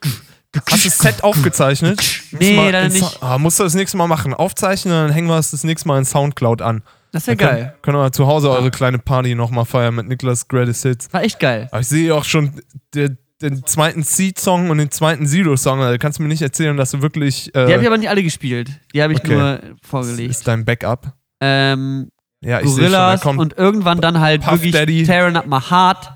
[0.69, 1.99] Hast du das Set aufgezeichnet?
[2.31, 3.23] Nee, leider nicht.
[3.23, 4.33] Ah, musst du das nächste Mal machen.
[4.33, 6.83] Aufzeichnen, dann hängen wir es das nächste Mal in Soundcloud an.
[7.11, 7.55] Das wäre geil.
[7.57, 11.13] Können, können wir zu Hause eure kleine Party nochmal feiern mit Niklas Greatest Hits.
[11.13, 11.67] War echt geil.
[11.71, 12.61] Aber ich sehe auch schon
[12.93, 15.81] der, den zweiten Seed-Song und den zweiten Sido-Song.
[15.81, 17.53] Also kannst du mir nicht erzählen, dass du wirklich.
[17.55, 18.69] Äh, Die habe ich aber nicht alle gespielt.
[18.93, 19.35] Die habe ich Okay.
[19.35, 20.31] nur vorgelegt.
[20.31, 21.13] ist dein Backup.
[21.41, 22.09] Ähm,
[22.45, 22.75] Ja, ich schon.
[22.77, 25.03] Gorillas kommt und irgendwann dann halt Puff wirklich Daddy.
[25.03, 26.11] Tearing Up My Heart.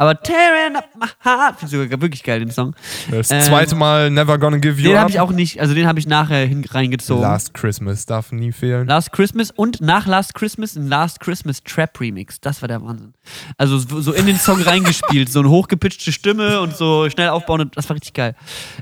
[0.00, 2.76] Aber Tearing Up My Heart, finde ich sogar wirklich geil, den Song.
[3.10, 5.00] das ähm, zweite Mal Never Gonna Give You Den Up.
[5.00, 7.20] habe ich auch nicht, also den habe ich nachher hin, reingezogen.
[7.22, 7.48] Last.
[7.48, 8.88] Last Christmas darf nie fehlen.
[9.10, 12.40] Christmas und nach Last Christmas ein Last Christmas Trap Remix.
[12.40, 13.12] Das war der Wahnsinn.
[13.56, 17.62] Also so in den Song reingespielt, so eine hochgepitchte Stimme und so schnell aufbauen.
[17.62, 18.36] und Das war richtig geil.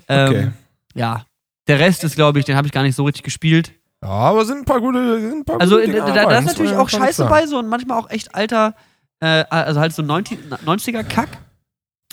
[0.08, 0.50] Ähm, Okay.
[0.94, 1.24] Ja.
[1.66, 3.72] Der Rest ist, glaube ich, den habe ich gar nicht so richtig gespielt.
[4.02, 5.20] Ja, aber sind ein paar gute.
[5.20, 7.68] Sind ein paar Also gute da, da, da ist natürlich auch Scheiße bei, so und
[7.68, 8.74] manchmal auch echt alter,
[9.20, 11.38] äh, also halt so 90, 90er Kack.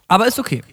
[0.08, 0.64] Aber ist okay.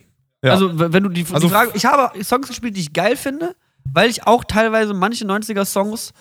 [0.43, 0.53] Ja.
[0.53, 3.55] Also, wenn du die, Also die Frage, ich habe Songs gespielt, die ich geil finde,
[3.93, 6.13] weil ich auch teilweise manche 90er-Songs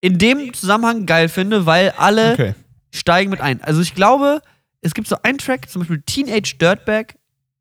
[0.00, 2.54] in dem Zusammenhang geil finde, weil alle Okay.
[2.92, 3.62] steigen mit ein.
[3.62, 4.40] Also ich glaube,
[4.80, 7.14] es gibt so einen Track, zum Beispiel Teenage Dirtbag,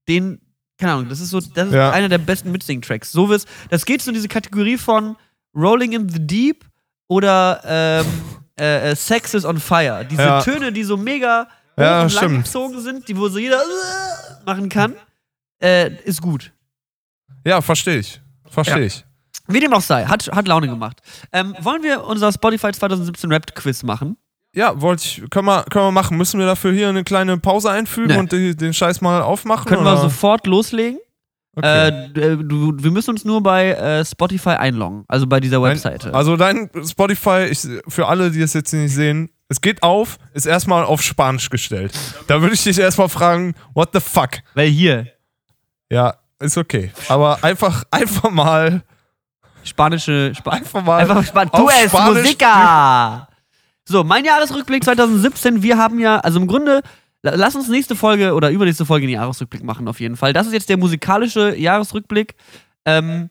[0.08, 0.40] den,
[0.80, 1.92] keine Ahnung, das ist so, das ist Ja.
[1.92, 3.12] einer der besten Mitsing-Tracks.
[3.12, 5.16] So wird's, das geht so in diese Kategorie von
[5.56, 6.66] Rolling in the Deep
[7.10, 8.06] oder ähm,
[8.58, 10.06] äh, äh, Sex is on Fire.
[10.10, 10.42] Diese Ja.
[10.42, 11.48] Töne, die so mega
[11.78, 12.10] hoch Ja, und
[12.82, 14.96] sind, die wo so jeder äh, machen kann,
[15.62, 16.54] äh, ist gut.
[17.46, 18.22] Ja, verstehe ich.
[18.50, 18.86] Verstehe Ja.
[18.86, 19.06] ich.
[19.48, 21.02] Wie dem auch sei, hat, hat Laune gemacht.
[21.34, 24.16] Ähm, wollen wir unser Spotify 2017 Rap Quiz machen?
[24.54, 25.30] Ja, wollte ich.
[25.30, 26.18] Können wir, können wir machen.
[26.18, 28.18] Müssen wir dafür hier eine kleine Pause einfügen Nee.
[28.18, 29.66] und die, den Scheiß mal aufmachen?
[29.66, 29.94] Können oder?
[29.94, 31.00] wir sofort loslegen?
[31.56, 31.88] Okay.
[31.88, 35.72] Äh, d- du, wir müssen uns nur bei äh, Spotify einloggen, also bei dieser Dein-
[35.72, 36.14] Webseite.
[36.14, 40.46] Also dein Spotify, ich, für alle, die es jetzt nicht sehen, es geht auf, ist
[40.46, 41.92] erstmal auf Spanisch gestellt.
[42.28, 44.30] Da würde ich dich erstmal fragen, what the fuck?
[44.54, 45.08] Weil hier,
[45.90, 46.92] Ja, ist okay.
[47.10, 48.84] Aber einfach, einfach mal,
[49.64, 50.98] spanische, Spa einfach mal.
[51.02, 53.28] einfach Span Du es Musica!
[53.86, 55.64] So, mein Jahresrückblick 2017.
[55.64, 56.82] Wir haben ja, also im Grunde,
[57.22, 60.34] lass uns nächste Folge oder übernächste Folge den Jahresrückblick machen, auf jeden Fall.
[60.34, 62.36] Das ist jetzt der musikalische Jahresrückblick.
[62.86, 63.30] Ähm,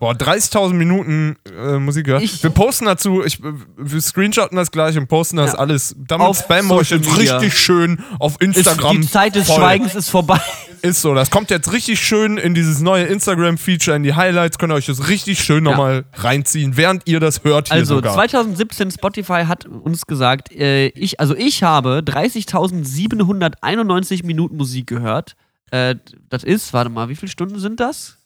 [0.00, 2.22] Boah, 30.000 Minuten äh, Musik gehört.
[2.22, 5.58] Ich- wir posten dazu, ich, wir screenshotten das gleich und posten das Ja.
[5.58, 5.96] alles.
[5.98, 9.00] Damit Auf spammen wir euch jetzt richtig schön auf ist, Instagram.
[9.00, 9.56] die Zeit des voll.
[9.56, 10.40] Schweigens ist vorbei.
[10.80, 14.58] Ist so, das kommt jetzt richtig schön in dieses neue Instagram-Feature, in die Highlights.
[14.58, 15.72] Könnt ihr euch das richtig schön Ja.
[15.72, 18.14] nochmal reinziehen, während ihr das hört hier Also sogar.
[18.14, 25.34] 2017 Spotify hat uns gesagt, äh, ich, also ich habe 30.791 Minuten Musik gehört.
[25.70, 25.96] Äh,
[26.30, 28.17] das ist, warte mal, wie viele Stunden sind das?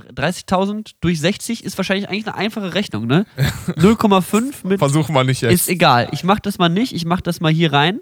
[0.00, 3.26] 30.000 durch 60 ist wahrscheinlich eigentlich eine einfache Rechnung, ne?
[3.76, 5.52] 0,5 mit Versuchen wir nicht jetzt.
[5.52, 6.08] ist egal.
[6.12, 8.00] Ich mach das mal nicht, ich mach das mal hier rein.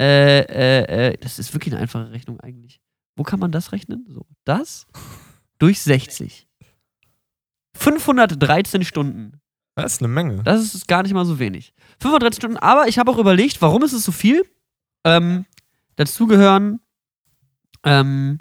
[0.00, 2.80] Äh, äh, äh, das ist wirklich eine einfache Rechnung eigentlich.
[3.16, 4.06] Wo kann man das rechnen?
[4.08, 4.86] So, das
[5.58, 6.48] durch 60.
[7.76, 9.40] 513 Stunden.
[9.74, 10.42] Das ist eine Menge.
[10.42, 11.72] Das ist gar nicht mal so wenig.
[12.00, 14.42] 513 Stunden, aber ich habe auch überlegt, warum ist es so viel?
[15.04, 15.46] Ähm,
[15.96, 16.80] dazu gehören
[17.84, 18.38] ähm,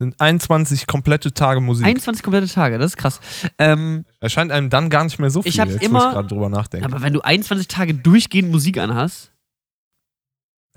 [0.00, 1.86] sind 21 komplette Tage Musik.
[1.86, 3.20] 21 komplette Tage, das ist krass.
[3.58, 6.26] Ähm, Erscheint einem dann gar nicht mehr so viel, Ich hab jetzt, immer- ich gerade
[6.28, 6.86] drüber nachdenke.
[6.86, 9.30] aber wenn du 21 Tage durchgehend Musik anhast,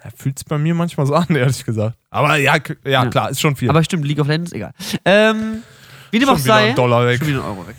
[0.03, 1.97] Ja, Fühlt sich bei mir manchmal so an, ehrlich gesagt.
[2.09, 3.05] Aber ja, ja, Ja.
[3.05, 3.69] klar, ist schon viel.
[3.69, 4.73] aber stimmt, League of Legends, egal.
[5.05, 5.63] Ähm,
[6.11, 7.19] wie dem auch sei, ein Dollar weg.
[7.19, 7.75] schon wieder ein Euro weg.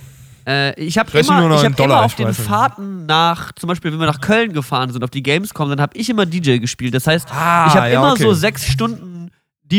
[0.46, 2.32] Äh, ich habe immer, ich hab Dollar, immer auf ich den.
[2.34, 5.96] Fahrten nach, zum Beispiel, wenn wir nach Köln gefahren sind, auf die Gamescom, dann habe
[5.96, 6.94] ich immer DJ gespielt.
[6.94, 8.22] Das heißt, Ah, ich habe ja, immer okay.
[8.24, 9.13] so sechs Stunden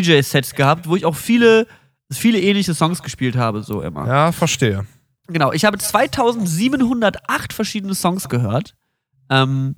[0.01, 1.67] DJ-Sets gehabt, wo ich auch viele,
[2.11, 4.07] viele ähnliche Songs gespielt habe, so immer.
[4.07, 4.85] Ja, verstehe.
[5.27, 8.75] Genau, ich habe 2708 verschiedene Songs gehört.
[9.29, 9.75] Ähm,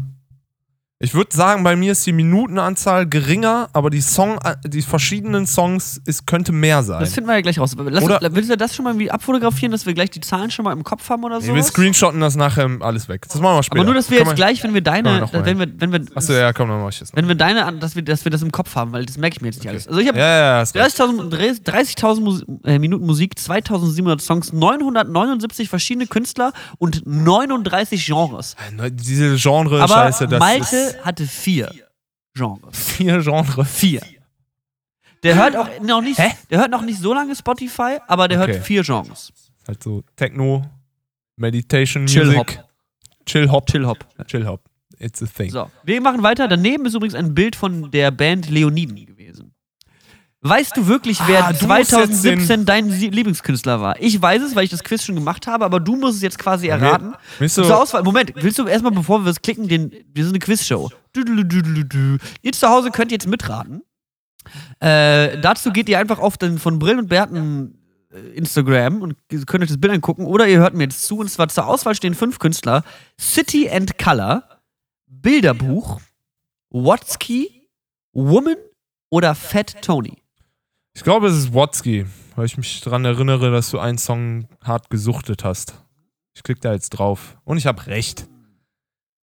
[1.00, 5.46] Ich würde sagen, bei mir ist die Minutenanzahl geringer, aber die Song, äh, die verschiedenen
[5.46, 7.02] Songs ist, könnte mehr sein.
[7.02, 7.76] Das finden wir ja gleich raus.
[7.78, 10.66] Lass, Oder- willst du das schon mal irgendwie abfotografieren, dass wir gleich die Zahlen schon
[10.66, 11.52] mal im Kopf haben oder so?
[11.52, 13.28] Nee, wir screenshotten das nachher alles weg.
[13.30, 13.82] Das machen wir später.
[13.82, 16.02] Aber nur, dass wir Kann jetzt gleich, wenn wir deine, mal wenn wir, wenn wir,
[16.16, 17.18] Achso, ja, komm, dann mach ich das noch.
[17.18, 19.42] wenn wir deine, dass wir, dass wir das im Kopf haben, weil das merke ich
[19.42, 19.88] mir jetzt nicht alles.
[19.88, 20.60] Also ich habe Ja, ja, ja.
[20.62, 21.00] hast recht.
[21.00, 28.56] 30.000 30.000 Mus äh, Minuten Musik, 2.700 Songs, 979 verschiedene Künstler und 39 Genres.
[28.94, 31.72] Diese Genre, Aber Scheiße, das Malte ist hatte vier
[32.36, 32.92] Genres.
[32.92, 33.66] vier Genre.
[33.66, 34.02] Vier.
[35.24, 36.32] Der hört auch noch nicht, Hä?
[36.50, 38.54] der hört noch nicht so lange Spotify, aber der Okay.
[38.54, 39.34] hört vier Genres.
[39.68, 40.64] Halt so Techno,
[41.36, 42.38] Meditation Chill Music.
[42.60, 42.70] Hop.
[43.26, 43.68] Chill Hop.
[43.68, 44.06] Chill Hop.
[44.28, 44.62] Chill Hop.
[45.00, 45.50] It's a thing.
[45.52, 46.48] So, wir machen weiter.
[46.48, 49.47] Daneben ist übrigens ein Bild von der Band Leoniden gewesen.
[50.42, 54.00] Weißt du wirklich, wer Ah, du musst jetzt 2017 dein Lieblingskünstler war?
[54.00, 56.38] Ich weiß es, weil ich das Quiz schon gemacht habe, aber du musst es jetzt
[56.38, 57.16] quasi erraten.
[57.40, 60.34] Willst du, Zur Auswahl, Moment, willst du erstmal, bevor wir es klicken, den, wir sind
[60.34, 60.92] eine Quizshow.
[61.16, 63.82] Ihr zu Hause könnt jetzt mitraten.
[64.80, 67.80] Äh, dazu geht ihr einfach auf den von Brillen und Bärten
[68.14, 69.16] äh, Instagram und
[69.48, 71.18] könnt euch das Bild angucken oder ihr hört mir jetzt zu.
[71.18, 72.84] Und zwar zur Auswahl stehen fünf Künstler:
[73.20, 74.44] City and Color,
[75.08, 76.00] Bilderbuch,
[76.70, 77.68] Watsky,
[78.14, 78.56] Woman
[79.10, 80.22] oder Fat Tony.
[80.98, 84.90] Ich glaube, es ist Watsky, weil ich mich daran erinnere, dass du einen Song hart
[84.90, 85.76] gesuchtet hast.
[86.34, 87.38] Ich klicke da jetzt drauf.
[87.44, 88.28] Und ich habe recht.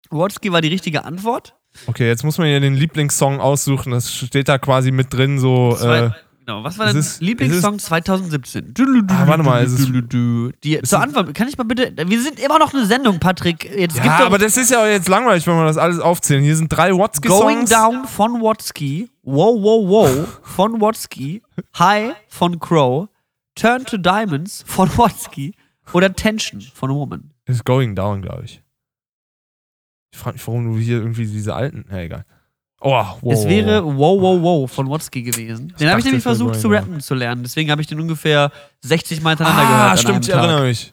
[0.10, 1.56] Watsky war die richtige Antwort.
[1.88, 3.94] Okay, jetzt muss man ja den Lieblingssong aussuchen.
[3.94, 5.78] Das steht da quasi mit drin, so.
[5.82, 6.12] Äh,
[6.52, 8.74] genau, was war dein ist- Lieblingssong 2017?
[9.10, 11.94] Ah, warte mal, es ist- Die, es zur ist- Antwort, kann ich mal bitte.
[12.08, 13.64] Wir sind immer noch eine Sendung, Patrick.
[13.64, 16.44] Jetzt ja, aber das ist ja jetzt langweilig, wenn wir das alles aufzählen.
[16.44, 17.70] Hier sind drei Going Watsky-Songs.
[17.70, 21.42] Down von Watsky, Wow Wow Wow von Watsky,
[21.78, 23.08] High von Crow,
[23.56, 25.54] Turn to Diamonds von Watsky
[25.94, 27.32] oder Tension von Woman.
[27.46, 28.62] Ist Going Down, glaube ich.
[30.14, 31.86] Ich frage mich, warum du hier irgendwie diese alten.
[31.90, 32.26] Ja, egal.
[32.84, 33.34] Oh, wow.
[33.34, 35.74] Es wäre Wow Wow Wow von Watsky gewesen.
[35.80, 37.44] Den habe ich nämlich versucht zu rappen zu lernen.
[37.44, 38.52] Deswegen habe ich den ungefähr
[38.82, 39.92] 60 Mal hintereinander gehört.
[39.92, 40.92] Ah, stimmt, ich erinnere mich.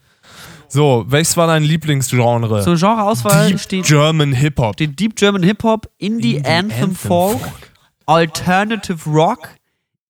[0.68, 2.62] So, welches war dein Lieblingsgenre?
[2.62, 4.74] Zur Genreauswahl Deep steht, German Hip-Hop.
[4.74, 7.40] steht Deep German Hip Hop, Indie, Indie Anthem, Anthem Folk,
[8.04, 9.48] Alternative Rock,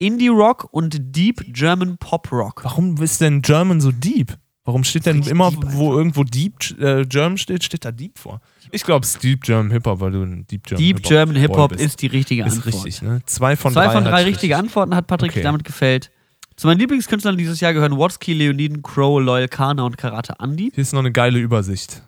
[0.00, 2.62] Indie Rock und Deep German Pop Rock.
[2.64, 4.36] Warum ist denn German so deep?
[4.64, 8.40] Warum steht denn immer, deep wo irgendwo Deep äh, German steht, steht da Deep vor?
[8.72, 11.36] Ich glaube, es ist Deep German Hip-Hop, weil du ein Deep German Deep Hip-Hop German
[11.36, 11.84] Hip Hop bist.
[11.84, 12.74] ist die richtige Ist Antwort.
[12.86, 13.20] richtig, ne?
[13.26, 13.92] Zwei von Zwei drei.
[13.92, 14.56] von drei ich richtige richtig.
[14.56, 15.42] Antworten hat Patrick Okay.
[15.42, 16.10] damit gefällt.
[16.56, 20.70] Zu meinen Lieblingskünstlern dieses Jahr gehören Watsky, Leoniden, Crow, Loyal Kana und Karate Andy.
[20.74, 22.02] Hier ist noch eine geile Übersicht.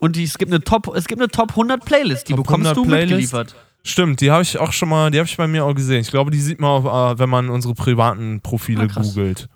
[0.00, 2.66] Und die, es, gibt eine Top, es gibt eine Top 100 Playlist, die Top bekommst
[2.68, 3.10] 100 du Playlist?
[3.10, 3.54] mitgeliefert.
[3.82, 6.00] Stimmt, die habe ich auch schon mal, die habe ich bei mir auch gesehen.
[6.02, 9.48] Ich glaube, die sieht man, auch, äh, wenn man unsere privaten Profile Ah, googelt.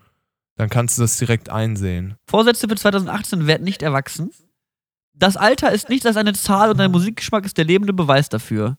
[0.56, 2.14] Dann kannst du das direkt einsehen.
[2.26, 4.30] Vorsätze für 2018 werden nicht erwachsen.
[5.20, 8.78] Das Alter ist nicht als eine Zahl und dein Musikgeschmack ist der lebende Beweis dafür.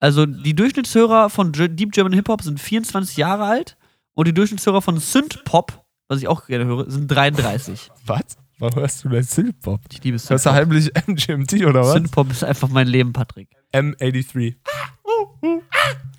[0.00, 3.76] Also die Durchschnittshörer von Deep German Hip Hop sind 24 Jahre alt
[4.14, 7.88] und die Durchschnittshörer von Synth Pop, was ich auch gerne höre, sind 33.
[8.04, 8.36] Was?
[8.58, 9.80] Warum hörst du denn Synthpop?
[9.90, 11.92] Ich liebe Hörst du heimlich MGMT oder was?
[11.92, 13.48] Synth Pop ist einfach mein Leben, Patrick.
[13.72, 14.56] M83.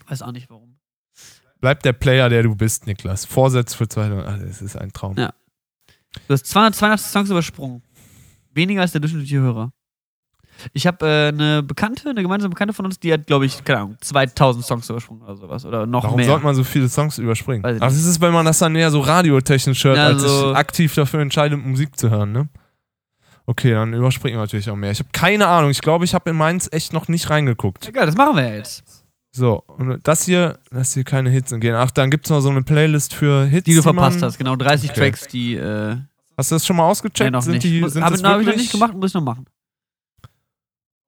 [0.08, 0.80] Weiß auch nicht warum.
[1.60, 3.26] Bleib der Player, der du bist, Niklas.
[3.26, 4.28] Vorsatz für 2000.
[4.28, 5.18] Ah, das ist ein Traum.
[5.18, 5.34] Ja.
[6.28, 7.84] Du hast 200, 200 Songs übersprungen.
[8.54, 9.72] Weniger als der durchschnittliche Hörer.
[10.74, 13.80] Ich habe äh, eine Bekannte, eine gemeinsame Bekannte von uns, die hat, glaube ich, keine
[13.80, 15.66] Ahnung, 2000 Songs übersprungen oder sowas.
[15.66, 16.26] Oder noch Warum mehr.
[16.28, 17.64] sollte man so viele Songs überspringen?
[17.66, 20.56] Ach, das ist, wenn man das dann eher so radiotechnisch hört, Ja, als so- sich
[20.58, 22.50] aktiv dafür entscheidet, Musik zu hören, ne?
[23.48, 24.92] Okay, dann überspringen wir natürlich auch mehr.
[24.92, 25.72] Ich habe keine Ahnung.
[25.72, 27.88] Ich glaube, ich habe in meins echt noch nicht reingeguckt.
[27.88, 28.84] Egal, das machen wir jetzt.
[29.34, 31.74] So, und das hier, das hier keine Hits gehen.
[31.74, 33.64] Ach, dann gibt es noch so eine Playlist für Hits.
[33.64, 34.56] Die du verpasst man- hast, genau.
[34.58, 35.00] 30 Okay.
[35.00, 35.56] Tracks, die.
[35.56, 35.98] Äh,
[36.38, 37.20] Hast du das schon mal ausgecheckt?
[37.26, 37.64] nee, noch sind nicht.
[37.64, 39.46] die, sind Habe hab ich noch nicht gemacht, muss ich noch machen.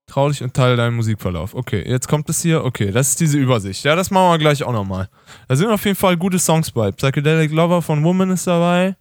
[0.06, 1.56] traulich und Teil deinem Musikverlauf?
[1.56, 2.64] Okay, jetzt kommt es hier.
[2.64, 3.84] Okay, das ist diese Übersicht.
[3.84, 5.10] Ja, das machen wir gleich auch nochmal.
[5.48, 6.92] Da sind auf jeden Fall gute Songs bei.
[6.92, 8.96] Psychedelic Lover von Woman ist dabei.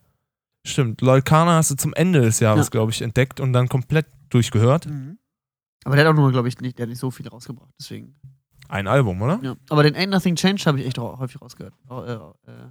[0.64, 2.70] Stimmt, Lolkana hast du zum Ende des Jahres, Ja.
[2.70, 4.86] glaube ich, entdeckt und dann komplett durchgehört.
[5.84, 7.70] Aber der hat auch nur, glaube ich, nicht, der hat nicht so viel rausgebracht.
[7.80, 8.14] Deswegen.
[8.68, 9.40] Ein Album, oder?
[9.42, 9.56] Ja.
[9.68, 11.74] Aber den Ain't Nothing Change habe ich echt häufig rausgehört.
[11.90, 12.20] Äh, äh,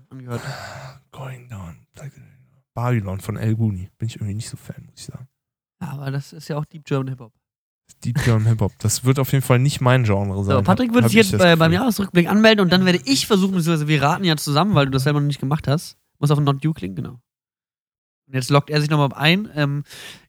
[0.09, 0.41] angehört.
[1.11, 1.85] Going Down.
[1.93, 2.30] Psychedelic.
[2.73, 3.89] Babylon von El Guni.
[3.97, 5.27] Bin ich irgendwie nicht so Fan, muss ich sagen.
[5.81, 7.33] Ja, aber das ist ja auch Deep German Hip Hop.
[8.03, 8.71] Deep German Hip Hop.
[8.79, 10.57] Das wird auf jeden Fall nicht mein Genre sein.
[10.57, 11.71] So, Patrick wird Hab sich ich jetzt bei, beim.
[11.71, 15.03] Jahresrückblick anmelden und dann werde ich versuchen, beziehungsweise wir raten ja zusammen, weil du das
[15.03, 15.97] selber noch nicht gemacht hast.
[16.19, 17.19] Muss auf Not You klingen, genau.
[18.27, 19.49] Und jetzt lockt er sich nochmal ein.
[19.55, 19.83] Ähm,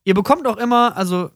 [0.05, 1.31] ihr bekommt auch immer, also.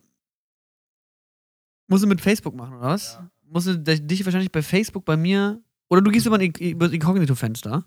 [1.89, 3.21] Musst du mit Facebook machen, oder was?
[3.45, 5.63] Musst du dich dich wahrscheinlich bei Facebook bei mir.
[5.89, 7.85] Oder du gehst über, ein, über das Inkognito-Fenster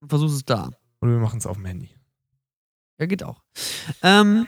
[0.00, 0.70] und versuchst es da.
[1.00, 1.90] Oder wir machen es auf dem Handy.
[2.98, 3.42] Ja, geht auch.
[4.02, 4.46] Ähm,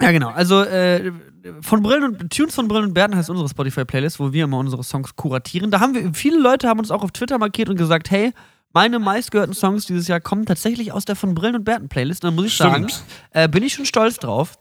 [0.00, 0.28] Ja, genau.
[0.30, 1.12] Also äh,
[1.60, 4.82] von Brillen und Tunes von Brillen und Bärten heißt unsere Spotify-Playlist, wo wir immer unsere
[4.84, 5.70] Songs kuratieren.
[5.70, 8.32] Da haben wir, viele Leute haben uns auch auf Twitter markiert und gesagt, hey,
[8.72, 12.24] meine meistgehörten Songs dieses Jahr kommen tatsächlich aus der von Brillen und Bärten Playlist.
[12.24, 12.86] Und dann muss ich sagen,
[13.32, 14.58] äh, bin ich schon stolz drauf.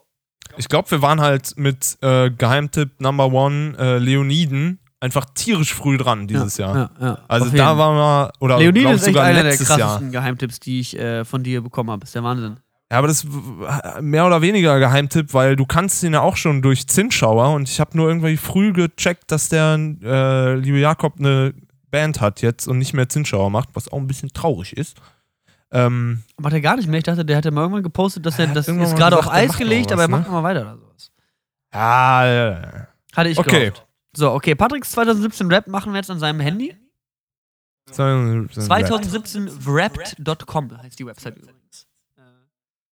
[0.58, 5.98] Ich glaube, wir waren halt mit äh, Geheimtipp Number One äh, Leoniden einfach tierisch früh
[5.98, 6.76] dran dieses Jahr.
[6.76, 9.70] Ja, ja, Also da waren wir, oder Leonide glaub, ist echt sogar einer der letztes
[9.70, 9.78] Jahr.
[9.78, 12.04] krassesten Geheimtipps, die ich äh, von dir bekommen habe.
[12.04, 12.58] Ist der Wahnsinn.
[12.92, 16.62] Ja, aber das w- mehr oder weniger Geheimtipp, weil du kannst den ja auch schon
[16.64, 21.54] durch Zinnschauer und ich habe nur irgendwie früh gecheckt, dass der äh, liebe Jakob eine
[21.92, 24.98] Band hat jetzt und nicht mehr Zinnschauer macht, was auch ein bisschen traurig ist.
[25.72, 26.98] Ähm, Macht er gar nicht mehr.
[26.98, 29.88] Ich dachte, der hätte mal irgendwann gepostet, dass Er das ist gerade auf Eis gelegt,
[29.88, 30.18] was, aber er ne?
[30.18, 31.12] macht mal weiter oder sowas.
[31.72, 32.86] ja, äh,
[33.16, 33.66] Hatte ich Okay.
[33.68, 33.86] gehofft.
[34.16, 34.56] So, okay.
[34.56, 36.76] Patricks 2017 Rap machen wir jetzt an seinem Handy.
[37.92, 41.59] 2017 wrapped.com heißt die Website übrigens.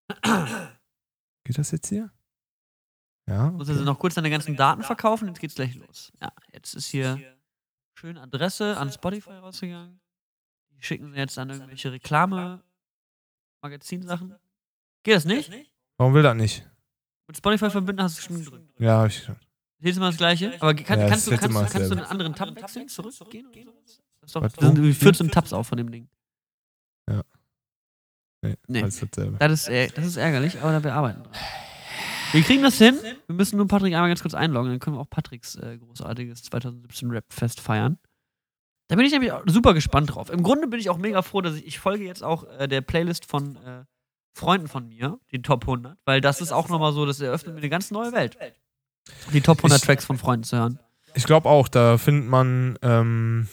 [1.43, 2.11] Geht das jetzt hier?
[3.27, 3.51] Ja.
[3.51, 6.13] Muss also noch kurz deine ganzen Daten verkaufen, jetzt geht's gleich los.
[6.21, 7.19] Ja, jetzt ist hier
[7.93, 9.99] schön Adresse an Spotify rausgegangen.
[10.71, 14.35] Die schicken sie jetzt an irgendwelche Reklame-Magazinsachen.
[15.03, 15.51] Geht das nicht?
[15.97, 16.65] Warum will das nicht?
[17.27, 18.79] Mit Spotify verbinden hast du schon gedrückt.
[18.79, 19.29] Ja, hab ich.
[19.79, 20.55] Jedes Mal das gleiche.
[20.61, 23.51] Aber kann, Ja, kannst, du, kannst, du, Mal kannst du einen anderen Tab wechseln, zurückgehen?
[23.51, 26.09] Das, ist doch, das sind irgendwie 14 Tabs auf von dem Ding.
[28.41, 28.81] Nee, Nee.
[28.83, 29.37] alles dasselbe.
[29.39, 31.33] Das ist, äh, das ist ärgerlich, aber da wir arbeiten dran.
[32.33, 32.97] Wir kriegen das hin.
[33.27, 36.43] Wir müssen nur Patrick einmal ganz kurz einloggen, dann können wir auch Patricks äh, großartiges
[36.43, 37.97] 2017 Rap-Fest feiern.
[38.89, 40.29] Da bin ich nämlich auch super gespannt drauf.
[40.29, 42.81] Im Grunde bin ich auch mega froh, dass ich, ich folge jetzt auch äh, der
[42.81, 43.83] Playlist von äh,
[44.33, 47.61] Freunden von mir, die Top 100, weil das ist auch nochmal so, das eröffnet mir
[47.61, 48.37] eine ganz neue Welt.
[49.33, 50.79] Die Top 100 Ich- Tracks von Freunden zu hören.
[51.15, 53.47] Ich glaube auch, da findet man, ähm,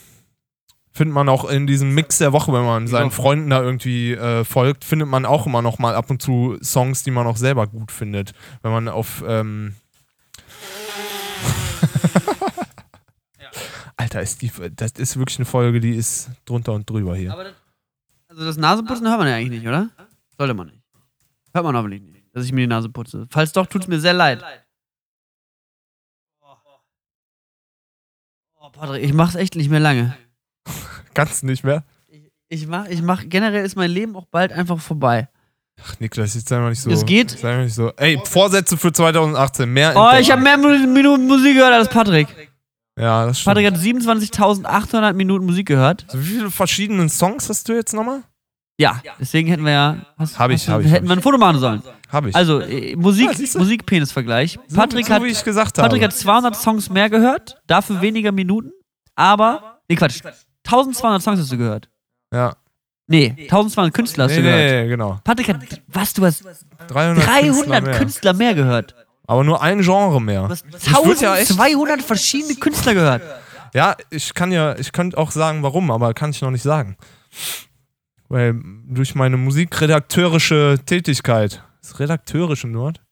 [0.95, 3.11] findet man auch in diesem Mix der Woche, wenn man seinen Ja.
[3.11, 7.03] Freunden da irgendwie äh, folgt, findet man auch immer noch mal ab und zu Songs,
[7.03, 8.33] die man auch selber gut findet.
[8.63, 9.75] Wenn man auf ähm
[13.97, 17.31] Alter, ist die, das ist wirklich eine Folge, die ist drunter und drüber hier.
[17.31, 17.55] Das,
[18.29, 19.91] also das Nasenputzen hört man ja eigentlich nicht, oder?
[20.37, 20.83] Sollte man nicht.
[21.53, 23.27] Hört man hoffentlich nicht, dass ich mir die Nase putze.
[23.31, 24.43] Falls doch, tut's mir sehr leid.
[28.57, 30.17] Oh, Patrick, ich mach's echt nicht mehr lange.
[31.15, 31.85] Kannst du nicht mehr?
[32.49, 35.29] Ich mach, ich mach, generell ist mein Leben auch bald einfach vorbei.
[35.83, 36.91] Ach, Niklas, jetzt sei mal nicht so.
[36.91, 37.31] Es geht.
[37.31, 37.91] Sei mal nicht so.
[37.97, 39.73] Ey, Vorsätze für 2018.
[39.73, 42.29] Mehr Oh, ich habe mehr Minuten Musik gehört als Patrick.
[42.99, 43.57] Ja, das stimmt.
[43.57, 46.07] Patrick hat 27.800 Minuten Musik gehört.
[46.09, 48.23] So, wie viele verschiedene Songs hast du jetzt nochmal?
[48.79, 49.97] Ja, deswegen hätten wir ja.
[50.17, 51.83] Hast, Hab ich, hast hab ich, Hätten hab wir ein Foto machen sollen.
[52.11, 52.37] Habe ich.
[52.37, 53.59] Also, äh, Musik, du?
[53.59, 54.59] Musik-Penis-Vergleich.
[54.69, 56.13] so, Patrick, so, hat, wie ich gesagt Patrick habe.
[56.13, 58.71] hat 200 Songs mehr gehört, dafür weniger Minuten,
[59.17, 59.81] aber.
[59.89, 60.21] Nee, Quatsch.
[60.65, 61.89] 1200 Songs hast du gehört.
[62.33, 62.55] ja.
[63.07, 64.71] Nee, 1200 Künstler hast Nee, du gehört.
[64.71, 65.21] nee, genau.
[65.25, 65.59] Patrick hat.
[65.89, 66.15] Was?
[66.15, 66.43] Du hast
[66.89, 67.99] 300, 300 mehr.
[67.99, 68.95] Künstler mehr gehört.
[69.27, 70.45] Aber nur ein Genre mehr.
[70.45, 73.21] Du hast Ich würd ja echt- 1200 verschiedene Künstler gehört.
[73.75, 76.97] Ja, ich kann ja, ich könnte auch sagen, warum, aber kann ich noch nicht sagen.
[78.31, 78.55] Weil
[78.89, 81.63] durch meine musikredakteurische Tätigkeit.
[81.83, 83.03] Ist redakteurische Wort?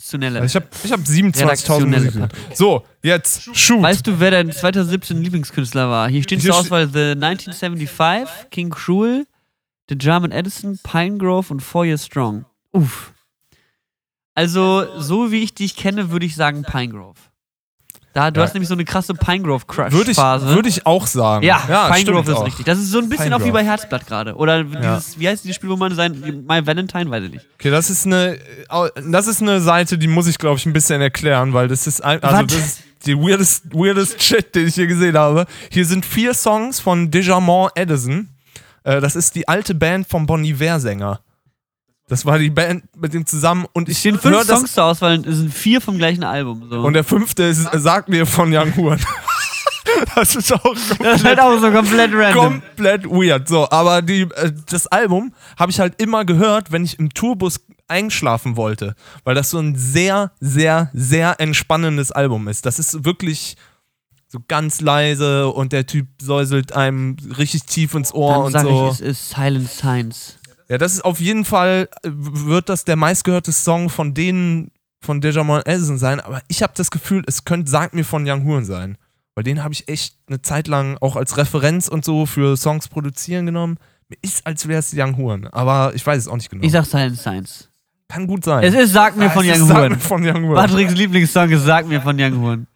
[0.00, 0.40] Redaktionelle.
[0.40, 2.20] Also ich habe hab 27.000 Redaktionelle, Musik.
[2.20, 2.56] Patrick.
[2.56, 3.82] So, jetzt, shoot.
[3.82, 6.08] Weißt du, wer dein 2017 Lieblingskünstler war?
[6.08, 9.26] Hier steht zur Auswahl The 1975, King Cruel,
[9.88, 12.44] The German Edison, Pinegrove und Four Year Strong.
[12.72, 13.12] Uff.
[14.34, 17.20] Also, so wie ich dich kenne, würde ich sagen Pinegrove.
[18.14, 18.46] Da, du Ja.
[18.46, 20.46] hast nämlich so eine krasse Würde ich, Pinegrove-Crush-Phase.
[20.48, 21.44] würde ich auch sagen.
[21.44, 22.46] ja, Pinegrove stimmt ist auch.
[22.46, 22.64] richtig.
[22.64, 23.62] Das ist so ein bisschen auch wie Pinegrove.
[23.64, 24.34] bei Herzblatt gerade.
[24.36, 27.46] Oder dieses, wie heißt dieses Spiel, wo man sein My Valentine, weiß ich nicht.
[27.58, 28.38] Okay, das ist eine,
[29.10, 32.02] das ist eine Seite, die muss ich, glaube ich, ein bisschen erklären, weil das ist,
[32.04, 32.46] ein, also Was?
[32.46, 35.44] das ist die weirdest, weirdest Shit, den ich hier gesehen habe.
[35.70, 38.28] Hier sind vier Songs von Dejamon Edison.
[38.84, 41.20] Äh, das ist die alte Band vom Bon Iver-Sänger.
[42.08, 44.72] Das war die Band mit dem zusammen und Es ich stehen fünf hör das Songs
[44.74, 46.68] zur Auswahl, es sind vier vom gleichen Album.
[46.68, 46.80] So.
[46.80, 49.00] und der fünfte ist, sagt mir von Young Horn.
[50.14, 50.62] das ist auch
[50.98, 52.62] das ist halt auch so komplett random.
[52.62, 53.48] komplett weird.
[53.48, 57.60] So, aber die, äh, das Album habe ich halt immer gehört, wenn ich im Tourbus
[57.88, 58.94] einschlafen wollte,
[59.24, 62.66] weil das so ein sehr, sehr, sehr entspannendes Album ist.
[62.66, 63.56] Das ist wirklich
[64.28, 68.62] so ganz leise und der Typ säuselt einem richtig tief ins Ohr Dann und sag
[68.62, 68.88] so.
[68.88, 70.38] ich, es ist Silent Science.
[70.68, 75.20] Ja, das ist auf jeden Fall, äh, wird das der meistgehörte Song von denen von
[75.20, 78.64] Dejamon Edison sein, aber ich habe das Gefühl, es könnte Sag mir von Young Horn
[78.64, 78.96] sein.
[79.34, 82.86] Weil den habe ich echt eine Zeit lang auch als Referenz und so für Songs
[82.88, 83.78] produzieren genommen.
[84.08, 86.64] Mir ist, als wäre es Young Horn, aber ich weiß es auch nicht genau.
[86.64, 87.68] Ich sag Silent Science.
[88.08, 88.62] Kann gut sein.
[88.62, 90.54] Es ist Sag mir von Young mir von Young Horn.
[90.54, 92.66] Patricks Lieblingssong ist Sag mir von Young Horn.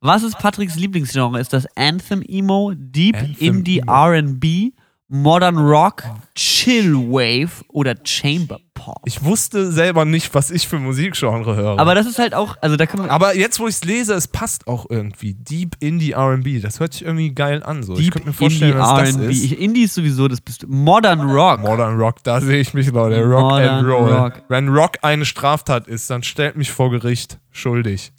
[0.00, 1.40] Was ist Patricks Lieblingsgenre?
[1.40, 3.82] Ist das Anthem Emo, Deep Anthem Indie.
[3.86, 4.72] R&B,
[5.10, 6.04] Modern Rock,
[6.34, 9.00] Chill Wave oder Chamber Pop.
[9.06, 11.78] Ich wusste selber nicht, was ich für Musikgenre höre.
[11.78, 13.08] Aber das ist halt auch, also da kann man.
[13.08, 15.32] Aber jetzt, wo ich es lese, es passt auch irgendwie.
[15.32, 16.60] Deep Indie RB.
[16.60, 17.82] Das hört sich irgendwie geil an.
[17.82, 17.94] So.
[17.94, 19.44] ich Deep könnte mir vorstellen, Indie dass das ist.
[19.44, 20.68] Ich- Indie ist sowieso das bist.
[20.68, 21.60] Modern Rock.
[21.60, 23.24] Modern Rock, da sehe ich mich, Leute.
[23.24, 24.12] Rock Modern and Roll.
[24.12, 24.42] Rock.
[24.48, 28.12] Wenn Rock eine Straftat ist, dann stellt mich vor Gericht schuldig.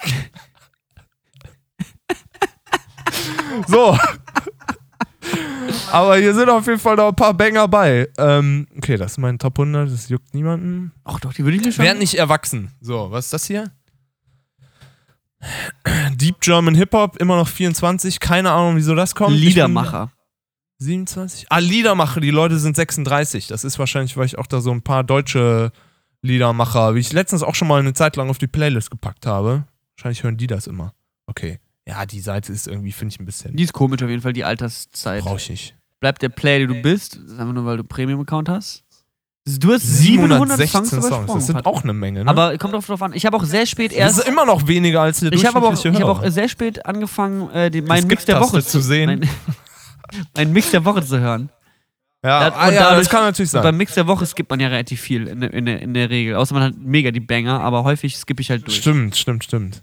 [3.68, 3.96] so.
[5.92, 8.08] Aber hier sind auf jeden Fall noch ein paar Banger bei.
[8.16, 10.92] Ähm, okay, das ist mein Top 100, das juckt niemanden.
[11.04, 11.84] Ach doch, die würde ich mir schon.
[11.84, 12.70] Werd nicht erwachsen.
[12.80, 13.70] So, was ist das hier?
[16.14, 18.20] Deep German Hip Hop, immer noch 24.
[18.20, 19.36] Keine Ahnung, wieso das kommt.
[19.36, 20.12] Liedermacher.
[20.78, 21.46] 27?
[21.50, 23.48] Ah, Liedermacher, die Leute sind 36.
[23.48, 25.72] Das ist wahrscheinlich, weil ich auch da so ein paar deutsche
[26.22, 29.64] Liedermacher, wie ich letztens auch schon mal eine Zeit lang auf die Playlist gepackt habe.
[29.96, 30.94] Wahrscheinlich hören die das immer.
[31.26, 31.58] Okay.
[31.86, 33.56] Ja, die Seite ist irgendwie, finde ich ein bisschen.
[33.56, 35.22] Die ist komisch auf jeden Fall, die Alterszeit.
[35.22, 35.76] Brauche ich nicht.
[36.00, 38.82] Bleibt der Player, der du bist, das ist einfach nur, weil du Premium-Account hast.
[39.46, 41.06] Du hast 700 Songs 716 Songs.
[41.06, 41.38] übersprungen.
[41.38, 42.30] Das sind auch eine Menge, ne?
[42.30, 43.12] Aber kommt drauf an.
[43.14, 44.18] Ich habe auch sehr spät das erst.
[44.20, 47.50] ist immer noch weniger als der Ich habe auch, ich hab auch sehr spät angefangen,
[47.50, 49.06] äh, den, meinen Mix der Woche zu sehen.
[49.06, 49.28] Mein,
[50.36, 51.50] meinen Mix der Woche zu hören.
[52.22, 53.76] ja, ah, und ja dadurch- das kann natürlich Und beim sein.
[53.76, 56.36] Mix der Woche skippt man ja relativ viel in, der- in, in der Regel.
[56.36, 58.76] Außer man hat mega die Banger, aber häufig skippe ich halt durch.
[58.76, 59.82] Stimmt, stimmt, stimmt.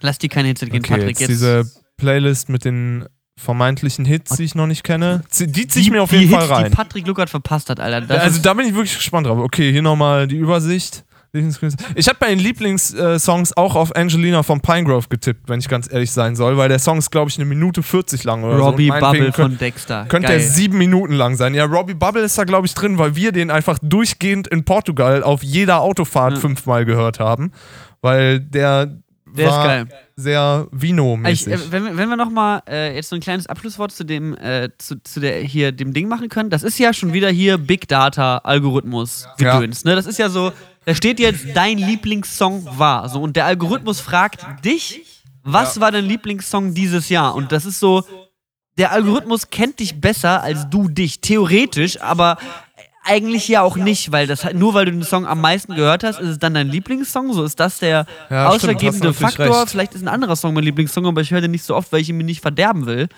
[0.00, 1.20] Lass dir keine Hits entgehen, Okay, Patrick.
[1.20, 3.06] jetzt diese Playlist mit den
[3.40, 5.22] vermeintlichen Hits, die ich noch nicht kenne.
[5.38, 6.70] Die, ziehe ich mir auf jeden Hits, Fall rein.
[6.70, 8.02] Die Patrick Luckert verpasst hat, Alter.
[8.02, 9.38] Das also da bin ich wirklich gespannt drauf.
[9.38, 11.04] Okay, hier nochmal die Übersicht.
[11.94, 16.10] Ich habe bei den Lieblingssongs auch auf Angelina von Pinegrove getippt, wenn ich ganz ehrlich
[16.10, 18.94] sein soll, weil der Song ist, glaube ich, eine Minute 40 lang oder Robbie so.
[18.98, 20.06] Bubble könnt- von Dexter.
[20.08, 20.38] Könnte Geil.
[20.40, 21.54] er sieben Minuten lang sein.
[21.54, 25.22] Ja, Robbie Bubble ist da, glaube ich, drin, weil wir den einfach durchgehend in Portugal
[25.22, 26.40] auf jeder Autofahrt Ja.
[26.40, 27.52] fünfmal gehört haben.
[28.02, 28.98] Weil der,
[29.36, 29.88] Der ist war geil.
[30.16, 31.52] sehr Ich, Vino-mäßig.
[31.52, 34.68] äh, wenn, wir- wenn wir nochmal äh, jetzt so ein kleines Abschlusswort zu dem, äh,
[34.78, 37.88] zu, zu der hier dem Ding machen können, das ist ja schon wieder hier Big
[37.88, 39.58] Data Algorithmus Ja.
[39.58, 39.84] gedöns.
[39.84, 39.94] Ne?
[39.94, 40.52] Das ist ja so,
[40.84, 43.08] da steht jetzt dein Lieblingssong war.
[43.08, 45.02] So, und der Algorithmus fragt dich,
[45.42, 47.34] was war dein Lieblingssong dieses Jahr?
[47.34, 48.04] Und das ist so,
[48.78, 52.38] der Algorithmus kennt dich besser als du dich, theoretisch, aber
[53.02, 56.20] eigentlich ja auch nicht, weil das nur weil du den Song am meisten gehört hast,
[56.20, 57.32] ist es dann dein Lieblingssong.
[57.32, 59.46] So ist das der Ja, ausschlaggebende Faktor.
[59.60, 59.70] recht.
[59.70, 62.00] Vielleicht ist ein anderer Song mein Lieblingssong, aber ich höre den nicht so oft, weil
[62.00, 63.08] ich ihn mir nicht verderben will.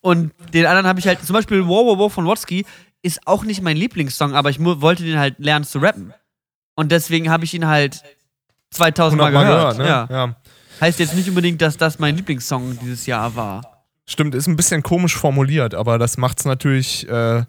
[0.00, 2.64] Und den anderen habe ich halt, zum Beispiel Wow Wow Wow von Watsky
[3.02, 6.12] ist auch nicht mein Lieblingssong, aber ich wollte den halt lernen zu rappen.
[6.74, 8.02] Und deswegen habe ich ihn halt
[8.70, 9.78] 2000 Mal 100 gehört.
[9.78, 9.86] ne?
[9.86, 10.08] ja.
[10.10, 10.36] ja.
[10.80, 13.84] Heißt jetzt nicht unbedingt, dass das mein Lieblingssong dieses Jahr war.
[14.06, 17.44] Stimmt, ist ein bisschen komisch formuliert, aber das macht's natürlich, äh,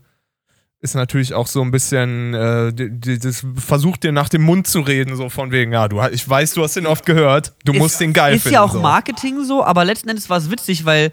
[0.80, 2.72] ist natürlich auch so ein bisschen, äh,
[3.20, 6.54] das versucht dir nach dem Mund zu reden, so von wegen, ja, du, ich weiß,
[6.54, 8.54] du hast den oft gehört, du Ist- musst den geil Ist finden.
[8.56, 8.80] ja auch so.
[8.80, 11.12] Marketing so, aber letzten Endes war es witzig, weil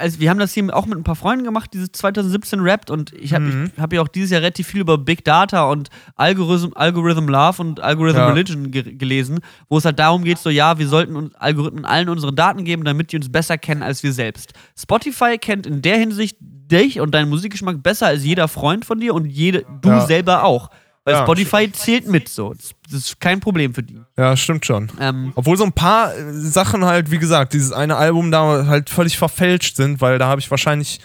[0.00, 3.12] also wir haben das hier auch mit ein paar Freunden gemacht, dieses 2017 Rappt und
[3.12, 3.70] ich habe Mhm.
[3.74, 7.62] ich hab ja auch dieses Jahr relativ viel über Big Data und Algorithm, Algorithm Love
[7.62, 8.28] und Algorithm Ja.
[8.30, 12.08] Religion ge gelesen, wo es halt darum geht, so ja, wir sollten uns Algorithmen allen
[12.08, 14.52] unsere Daten geben, damit die uns besser kennen als wir selbst.
[14.76, 19.14] Spotify kennt in der Hinsicht dich und deinen Musikgeschmack besser als jeder Freund von dir
[19.14, 20.00] und jede, du Ja.
[20.06, 20.70] selber auch.
[21.04, 21.22] Weil Ja.
[21.22, 22.52] Spotify zählt mit so.
[22.52, 24.00] Das, das ist kein Problem für die.
[24.18, 24.90] Ja, stimmt schon.
[25.00, 28.90] Ähm, Obwohl so ein paar äh, Sachen halt, wie gesagt, dieses eine Album da halt
[28.90, 31.00] völlig verfälscht sind, weil da habe ich wahrscheinlich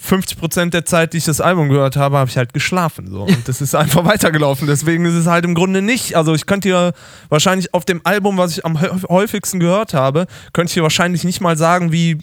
[0.00, 3.08] 50% der Zeit, die ich das Album gehört habe, habe ich halt geschlafen.
[3.10, 3.22] So.
[3.24, 4.66] Und das ist einfach weitergelaufen.
[4.68, 6.14] Deswegen ist es halt im Grunde nicht.
[6.16, 6.92] Also ich könnte hier
[7.28, 11.24] wahrscheinlich auf dem Album, was ich am hä- häufigsten gehört habe, könnte ich hier wahrscheinlich
[11.24, 12.18] nicht mal sagen, wie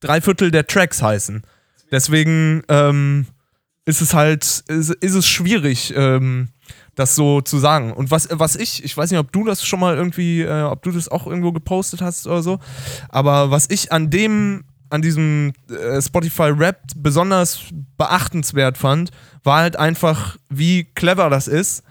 [0.00, 1.42] drei Viertel der Tracks heißen.
[1.90, 3.26] Deswegen ähm,
[3.84, 6.48] ist es halt, ist, ist es schwierig, ähm,
[6.94, 7.92] das so zu sagen.
[7.92, 10.82] Und was, was ich, ich weiß nicht, ob du das schon mal irgendwie, äh, ob
[10.82, 12.58] du das auch irgendwo gepostet hast oder so,
[13.08, 17.60] aber was ich an dem, an diesem äh, Spotify Rap besonders
[17.98, 19.10] beachtenswert fand,
[19.42, 21.82] war halt einfach, wie clever das ist.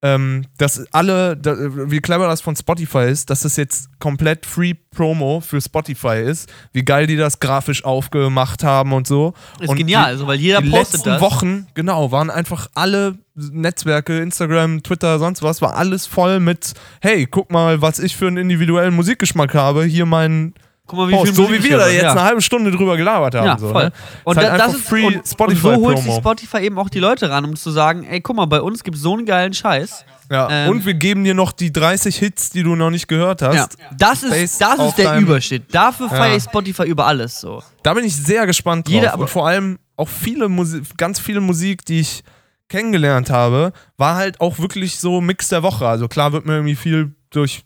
[0.00, 1.56] Ähm, dass alle, da,
[1.90, 6.48] wie clever das von Spotify ist, dass das jetzt komplett Free Promo für Spotify ist,
[6.72, 9.34] wie geil die das grafisch aufgemacht haben und so.
[9.58, 11.20] ist und genial, die- also, weil jeder die postet letzten das.
[11.20, 17.26] Wochen, genau, waren einfach alle Netzwerke, Instagram, Twitter, sonst was, war alles voll mit, hey,
[17.26, 20.54] guck mal, was ich für einen individuellen Musikgeschmack habe, hier mein
[20.88, 21.34] Guck mal, Post.
[21.34, 22.12] So wie Musik wir da jetzt ja.
[22.12, 23.46] eine halbe Stunde drüber gelabert haben.
[23.46, 23.84] Ja, so, voll.
[23.84, 23.92] Ne?
[24.24, 26.88] Und Ist halt da, das ist Free und, und so holt sich Spotify eben auch
[26.88, 29.26] die Leute ran, um zu sagen, ey, guck mal, bei uns gibt es so einen
[29.26, 30.06] geilen Scheiß.
[30.30, 30.48] Ja.
[30.50, 33.78] Ähm, und wir geben dir noch die 30 Hits, die du noch nicht gehört hast.
[33.78, 33.86] Ja.
[33.96, 35.74] Das ist, das ist der Überschnitt.
[35.74, 37.62] Dafür feiere ich Spotify über alles so.
[37.82, 38.94] Da bin ich sehr gespannt drauf.
[38.94, 42.22] Jeder- und vor allem auch viele Musik, ganz viele Musik, die ich
[42.68, 45.86] kennengelernt habe, war halt auch wirklich so Mix der Woche.
[45.86, 47.64] Also klar wird mir irgendwie viel durch,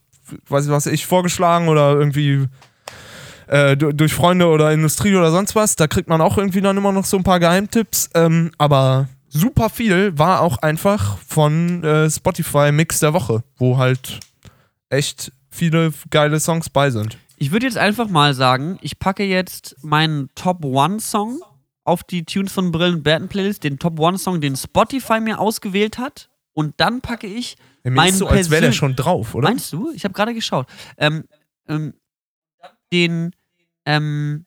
[0.49, 2.47] weiß ich was ich vorgeschlagen oder irgendwie
[3.53, 5.77] äh, du- durch Freunde oder Industrie oder sonst was.
[5.77, 8.11] Da kriegt man auch irgendwie dann immer noch so ein paar Geheimtipps.
[8.15, 14.21] Ähm, aber super viel war auch einfach von äh, Spotify Mix der Woche, wo halt
[14.89, 17.19] echt viele geile Songs bei sind.
[17.37, 21.41] Ich würde jetzt einfach mal sagen, ich packe jetzt meinen Top One Song
[21.85, 25.99] auf die Tunes von Brillen Burton Playlist, den Top One Song, den Spotify mir ausgewählt
[25.99, 26.29] hat.
[26.55, 29.49] Und dann packe ich Ja, Mir Mein ist so, als wäre der schon drauf, oder?
[29.49, 29.91] Meinst du?
[29.95, 30.67] Ich habe gerade geschaut.
[30.97, 31.25] Ähm,
[31.69, 31.95] ähm,
[32.93, 33.33] den,
[33.87, 34.47] ähm,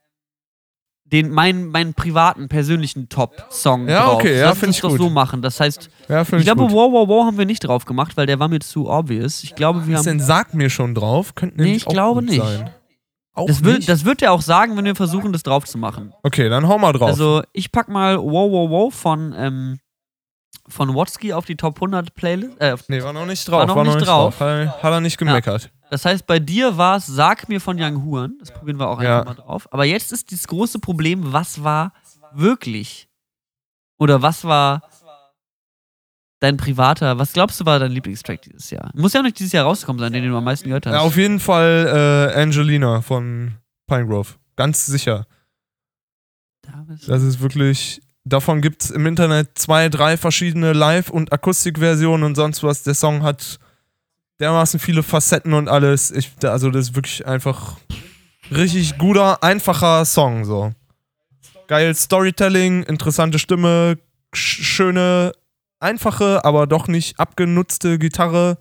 [1.08, 4.16] den, meinen, meinen privaten, persönlichen Top-Song Ja, drauf.
[4.16, 4.98] okay, ja, Lass find uns ich doch gut.
[4.98, 5.42] so machen.
[5.44, 6.72] Das heißt, Ja, finde ich ich, glaube, gut.
[6.72, 9.44] Wow, Wow, Wow haben wir nicht drauf gemacht, weil der war mir zu obvious.
[9.44, 10.18] Ich glaube, wir Was haben.
[10.18, 11.36] denn Sag mir schon drauf?
[11.36, 12.42] Könnte Nee, nämlich ich auch glaube nicht.
[12.42, 12.72] Sein.
[13.34, 13.90] Auch Das wird, nicht?
[13.90, 16.14] das wird er auch sagen, wenn wir versuchen, das drauf zu machen.
[16.24, 17.10] okay, dann hau mal drauf.
[17.10, 19.78] Also, ich pack mal Wow, Wow, Wow von, ähm,
[20.68, 22.60] von Watsky auf die Top 100 Playlist.
[22.60, 23.68] Äh, nee, war noch nicht drauf.
[23.68, 24.40] noch nicht drauf.
[24.40, 25.70] Hat, er- hat er nicht gemeckert.
[25.92, 28.36] Das heißt, bei dir war es Sag mir von Young Huan.
[28.40, 29.20] Das probieren wir auch Ja.
[29.22, 29.68] einfach mal drauf.
[29.72, 31.94] Aber jetzt ist das große Problem, was war
[32.34, 33.08] wirklich?
[33.98, 34.82] Oder was war
[36.42, 38.92] dein privater, was glaubst du war dein Lieblingstrack dieses Jahr?
[38.94, 40.94] Muss ja auch nicht dieses Jahr rausgekommen sein, den du am meisten gehört hast.
[40.94, 43.56] Ja, auf jeden Fall äh, Angelina von
[43.88, 44.36] Pinegrove.
[44.56, 45.26] Ganz sicher.
[47.08, 48.02] Das ist wirklich.
[48.28, 52.82] Davon gibt es im Internet zwei, drei verschiedene Live- und Akustikversionen und sonst was.
[52.82, 53.60] Der Song hat
[54.40, 56.12] dermaßen viele Facetten und alles.
[56.12, 57.78] Ich, also, das ist wirklich einfach
[58.52, 60.46] richtig guter, einfacher Song.
[60.46, 60.72] So.
[61.68, 63.98] Geil Storytelling, interessante Stimme,
[64.34, 65.32] sch schöne,
[65.80, 68.58] einfache, aber doch nicht abgenutzte Gitarre.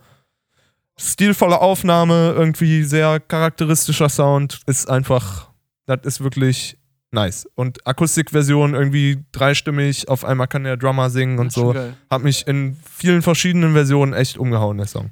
[0.96, 4.60] Stilvolle Aufnahme, irgendwie sehr charakteristischer Sound.
[4.66, 5.50] Ist einfach,
[5.86, 6.78] das ist wirklich
[7.10, 7.46] nice.
[7.56, 11.72] Und Akustikversion irgendwie dreistimmig, auf einmal kann der Drummer singen und so.
[11.72, 11.96] geil.
[12.10, 15.10] Hat mich in vielen verschiedenen Versionen echt umgehauen, der Song.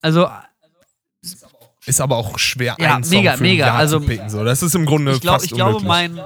[0.00, 0.28] Also,
[1.86, 3.74] Ist aber auch schwer, Ja, einen Song mega, für ein mega.
[3.74, 4.28] Also, zu picken.
[4.30, 4.44] So.
[4.44, 5.88] Das ist im Grunde ich, glaub, fast ich glaube, unmöglich.
[6.16, 6.20] mein,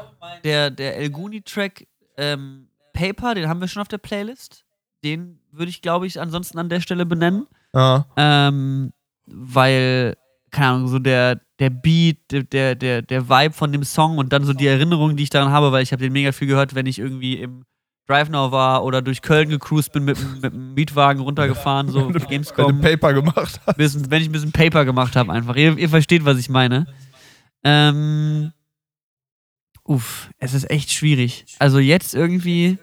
[0.44, 1.86] der, der El Guni-Track
[2.16, 4.64] ähm, Paper, den haben wir schon auf der Playlist.
[5.04, 7.46] Den würde ich, glaube ich, ansonsten an der Stelle benennen.
[7.74, 8.92] Ja, Ähm,
[9.26, 10.16] weil,
[10.50, 14.32] keine Ahnung, so der, der Beat, der, der, der, der Vibe von dem Song und
[14.32, 16.74] dann so die Erinnerungen, die ich daran habe, weil ich habe den mega viel gehört,
[16.74, 17.64] wenn ich irgendwie im
[18.06, 22.08] Drive Now war oder durch Köln gecruised bin mit, dem- mit dem Mietwagen runtergefahren, so
[22.14, 23.76] wenn Gamescom, Paper gemacht hast.
[23.76, 25.56] bisschen, wenn ich ein bisschen Paper gemacht habe einfach.
[25.56, 26.86] Ihr, ihr versteht, was ich meine.
[27.64, 28.52] Ähm,
[29.84, 31.44] uff, es ist echt schwierig.
[31.58, 32.78] Also jetzt irgendwie,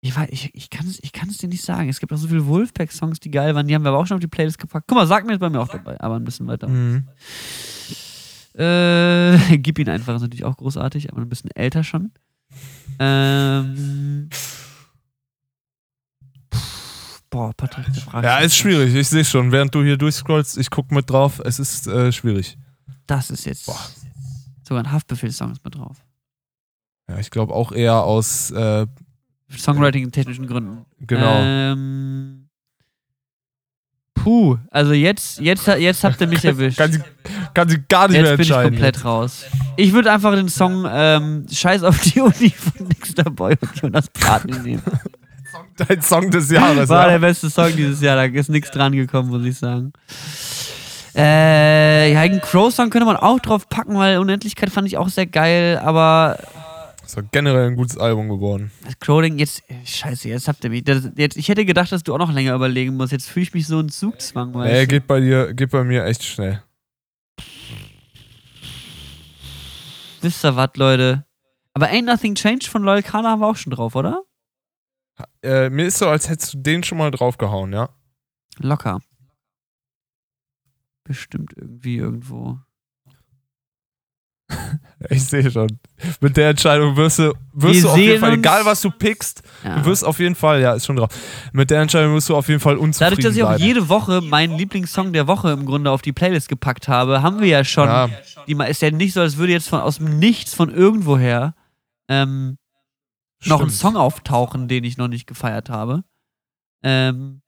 [0.00, 1.88] ich, weiß, ich, ich kann es ich kann's dir nicht sagen.
[1.88, 3.66] Es gibt auch so viele Wolfpack-Songs, die geil waren.
[3.68, 4.86] Die haben wir aber auch schon auf die Playlist gepackt.
[4.88, 6.66] Guck mal, sag mir ist bei mir auch dabei, aber ein bisschen weiter.
[6.68, 7.06] Mhm.
[8.56, 12.10] Äh, gib ihn einfach, ist natürlich auch großartig, aber ein bisschen älter schon.
[12.98, 14.28] Ähm.
[17.30, 18.26] Boah, Patrick, der Frage.
[18.26, 18.94] Ja, ist schwierig.
[18.94, 19.52] Ich sehe schon.
[19.52, 21.40] Während du hier durchscrollst, ich gucke mit drauf.
[21.44, 22.58] Es ist äh, schwierig.
[23.06, 23.78] Das ist jetzt Boah.
[24.66, 25.98] sogar ein Haftbefehl-Song ist mit drauf.
[27.08, 28.86] Ja, ich glaube auch eher aus, äh,
[29.56, 30.84] Songwriting-technischen Gründen.
[31.00, 31.40] genau.
[31.40, 32.48] Ähm,
[34.14, 36.80] puh, also jetzt, jetzt, jetzt habt ihr mich erwischt.
[36.90, 37.02] sie,
[37.54, 38.70] kann sie gar nicht mehr Jetzt bin ich entscheiden.
[38.72, 39.44] komplett raus.
[39.76, 44.08] Ich würde einfach den Song ähm, Scheiß auf die Uni von Nixter Boy und Jonas
[44.08, 44.82] Partner nehmen.
[45.76, 46.88] Dein Song des Jahres.
[46.88, 47.18] War der ja.
[47.18, 49.92] beste Song dieses Jahr, da ist nichts dran gekommen, muss ich sagen.
[51.14, 55.26] Äh, ja, einen Crow-Song könnte man auch drauf packen, weil Unendlichkeit fand ich auch sehr
[55.26, 56.38] geil, aber
[57.10, 58.70] ist doch generell ein gutes Album geworden.
[58.84, 60.84] das Crowding jetzt, äh, scheiße, jetzt habt ihr mich.
[60.84, 63.10] Das, jetzt, ich hätte gedacht, dass du auch noch länger überlegen musst.
[63.10, 64.86] Jetzt fühle ich mich so in Zugzwang, du?
[64.86, 66.62] geht bei dir, geht bei mir echt schnell.
[70.20, 71.26] Wisst ihr was, Leute?
[71.72, 74.22] Aber Ain't Nothing Changed von Loyal Kana haben wir auch schon drauf, oder?
[75.42, 77.90] Äh, mir ist so, als hättest du den schon mal draufgehauen, ja?
[78.58, 79.00] Locker.
[81.04, 82.58] Bestimmt irgendwie irgendwo.
[85.08, 85.66] Ich sehe schon.
[86.20, 89.42] Mit der Entscheidung wirst du, wirst Wir du auf jeden Fall, egal was du pickst,
[89.64, 89.78] Ja.
[89.78, 91.08] du wirst auf jeden Fall, ja, ist schon drauf.
[91.54, 93.64] Mit der Entscheidung wirst du auf jeden Fall unzufrieden Dadurch, dass ich auch bleiben.
[93.64, 97.48] jede Woche meinen Lieblingssong der Woche im Grunde auf die Playlist gepackt habe, haben wir
[97.48, 97.88] ja schon.
[97.88, 98.10] Ja.
[98.46, 101.54] Die ist ja nicht so, als würde jetzt von aus dem Nichts von irgendwoher
[102.08, 102.58] ähm,
[103.46, 103.70] noch ein.
[103.70, 106.04] Song auftauchen, den ich noch nicht gefeiert habe.
[106.82, 107.40] Ähm,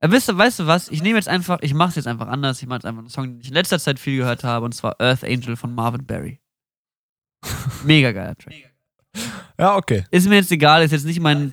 [0.00, 0.88] äh, wisst, ihr- weißt du was?
[0.88, 2.60] Ich nehme jetzt einfach, ich mache es jetzt einfach anders.
[2.60, 4.72] Ich mache jetzt einfach einen Song, den ich in letzter Zeit viel gehört habe, und
[4.74, 6.40] zwar Earth Angel von Marvin Berry.
[7.84, 8.54] Mega geiler Track.
[9.58, 10.04] Ja, okay.
[10.10, 11.52] Ist mir jetzt egal, ist jetzt nicht mein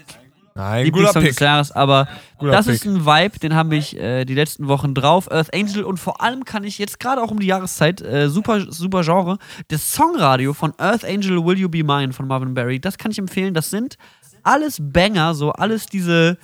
[0.55, 1.39] Nein, guter Lieblingssong des.
[1.39, 2.07] Jahres, aber
[2.39, 2.75] Guter das Pick.
[2.75, 5.29] ist ein Vibe, den habe ich äh, die letzten Wochen drauf.
[5.31, 8.71] Earth Angel und vor allem kann ich jetzt gerade auch um die Jahreszeit, äh, super,
[8.71, 9.37] super Genre,
[9.67, 13.19] das Songradio von Earth Angel Will You Be Mine von Marvin Berry, das kann ich
[13.19, 13.53] empfehlen.
[13.53, 13.97] Das sind
[14.43, 16.37] alles Banger, so alles diese,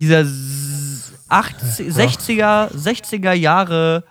[0.00, 0.24] dieser
[1.28, 4.04] 80, 60er, 60er Jahre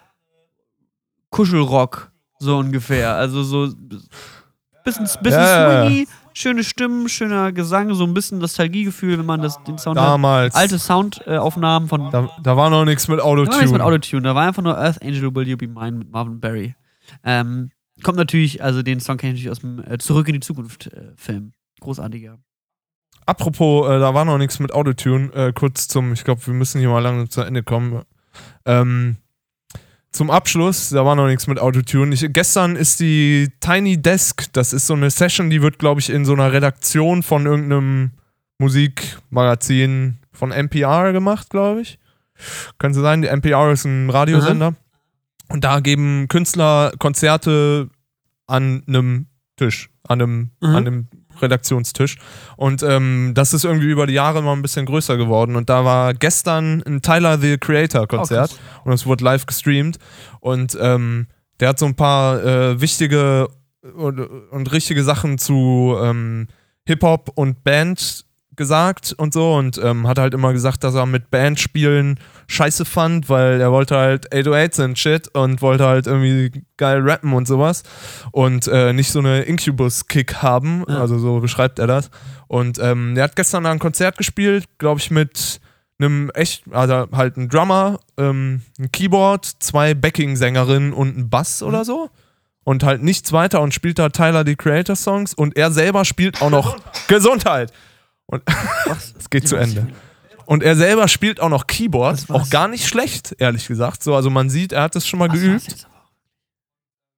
[1.30, 3.16] Kuschelrock, so ungefähr.
[3.16, 3.74] Also so
[4.84, 5.86] bisschen, bisschen ja.
[5.86, 9.97] swingy, schöne Stimmen, schöner Gesang, so ein bisschen Nostalgiegefühl, wenn man das, den Sound.
[9.97, 10.55] Damals.
[10.55, 13.84] Alte Soundaufnahmen von Da, da war noch nichts mit da war nichts mit Autotune.
[13.84, 16.76] Autotune, da war einfach nur Earth Angel Will You Be Mine mit Marvin Berry.
[17.24, 20.39] Ähm, kommt natürlich, also den Song kenne ich natürlich aus dem äh, Zurück in die
[20.39, 21.41] Zukunft äh.
[21.80, 22.38] Großartiger.
[23.26, 25.32] Apropos, äh, da war noch nichts mit Autotune.
[25.34, 28.01] Äh, kurz zum, ich glaube, wir müssen hier mal langsam zu Ende kommen.
[28.65, 29.17] Ähm,
[30.11, 32.13] zum Abschluss, da war noch nichts mit Autotune.
[32.13, 36.09] Ich, gestern ist die Tiny Desk, das ist so eine Session, die wird, glaube ich,
[36.09, 38.11] in so einer Redaktion von irgendeinem
[38.59, 41.99] Musikmagazin von NPR gemacht, glaube ich.
[42.78, 44.76] Könnte sein, die NPR ist ein Radiosender.
[45.49, 47.89] Und da geben Künstler Konzerte
[48.47, 50.76] an einem Tisch, an einem, Mhm.
[50.76, 51.07] an einem
[51.41, 52.17] Redaktionstisch.
[52.57, 55.55] Und ähm, das ist irgendwie über die Jahre mal ein bisschen größer geworden.
[55.55, 59.97] Und da war gestern ein Tyler the Creator Konzert Oh, und es wurde live gestreamt.
[60.39, 61.27] Und ähm,
[61.59, 63.47] der hat so ein paar äh, wichtige
[63.95, 66.47] und, und richtige Sachen zu ähm,
[66.86, 68.25] Hip-Hop und Band
[68.56, 72.86] gesagt und so und ähm, hat halt immer gesagt, dass er mit Band spielen scheiße
[72.86, 77.47] fand, weil er wollte halt 808s und shit und wollte halt irgendwie geil rappen und
[77.47, 77.84] sowas
[78.32, 80.99] und äh, nicht so eine Incubus-Kick haben, Ja.
[80.99, 82.10] also so beschreibt er das.
[82.47, 85.60] Und ähm, er hat gestern ein Konzert gespielt, glaube ich, mit
[85.99, 91.86] einem echt, also halt ein Drummer, ähm, ein Keyboard, zwei Backing-Sängerinnen und ein Bass oder
[91.86, 92.10] so.
[92.66, 96.41] Und halt nichts weiter und spielt da Tyler die Creator Songs und er selber spielt
[96.41, 96.78] auch noch
[97.10, 97.74] Gesundheit.
[98.34, 98.43] Und
[99.19, 99.88] es geht zu Ende.
[100.45, 104.03] Und er selber spielt auch noch Keyboard, auch gar nicht schlecht, ehrlich gesagt.
[104.03, 105.88] So, also man sieht, er hat das schon mal war's geübt.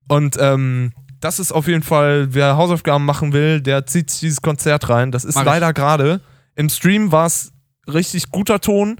[0.07, 4.41] Und ähm, das ist auf jeden Fall, wer Hausaufgaben machen will, der zieht sich dieses
[4.41, 5.11] Konzert rein.
[5.11, 6.21] Das ist Mag leider gerade.
[6.55, 7.51] Im Stream war es
[7.87, 8.97] richtig guter Ton.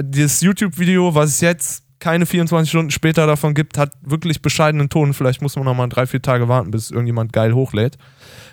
[0.00, 5.12] Dieses YouTube-Video, was es jetzt keine 24 Stunden später davon gibt, hat wirklich bescheidenen Ton.
[5.12, 7.98] Vielleicht muss man noch mal drei, vier Tage warten, bis irgendjemand geil hochlädt.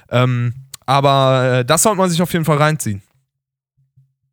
[0.09, 0.53] Ähm,
[0.85, 3.01] aber äh, das sollte man sich auf jeden Fall reinziehen.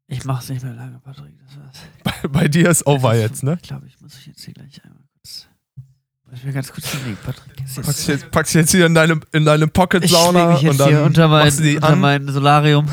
[0.08, 1.32] Ich mach's nicht mehr lange, Patrick.
[1.46, 1.78] Das war's.
[2.22, 3.58] Bei, bei dir ist over jetzt, ne?
[3.62, 5.48] Ich glaube, ich muss mich jetzt hier gleich einmal kurz.
[6.34, 7.56] Ich mir ganz kurz hinlegen, Patrick.
[7.56, 10.88] Packst du jetzt, packst jetzt hier in deine, in deine ich schläg Pocket-Sauna und dann
[10.88, 12.00] hier unter mein, machst du die unter an.
[12.00, 12.86] mein Solarium.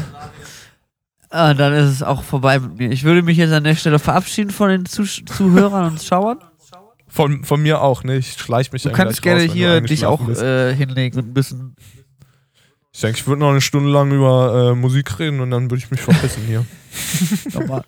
[1.30, 2.91] Ah, dann ist es auch vorbei mit mir.
[2.91, 6.39] Ich würde mich jetzt an der Stelle verabschieden von den Zusch Zuhörern und Schauern.
[7.07, 8.18] Von, von mir auch, ne?
[8.18, 11.76] Ich schleich mich Du kannst gerne raus, hier dich auch äh, hinlegen und ein bisschen.
[12.91, 15.77] Ich denke, ich würde noch eine Stunde lang über äh, Musik reden und dann würde
[15.83, 16.65] ich mich verpissen hier.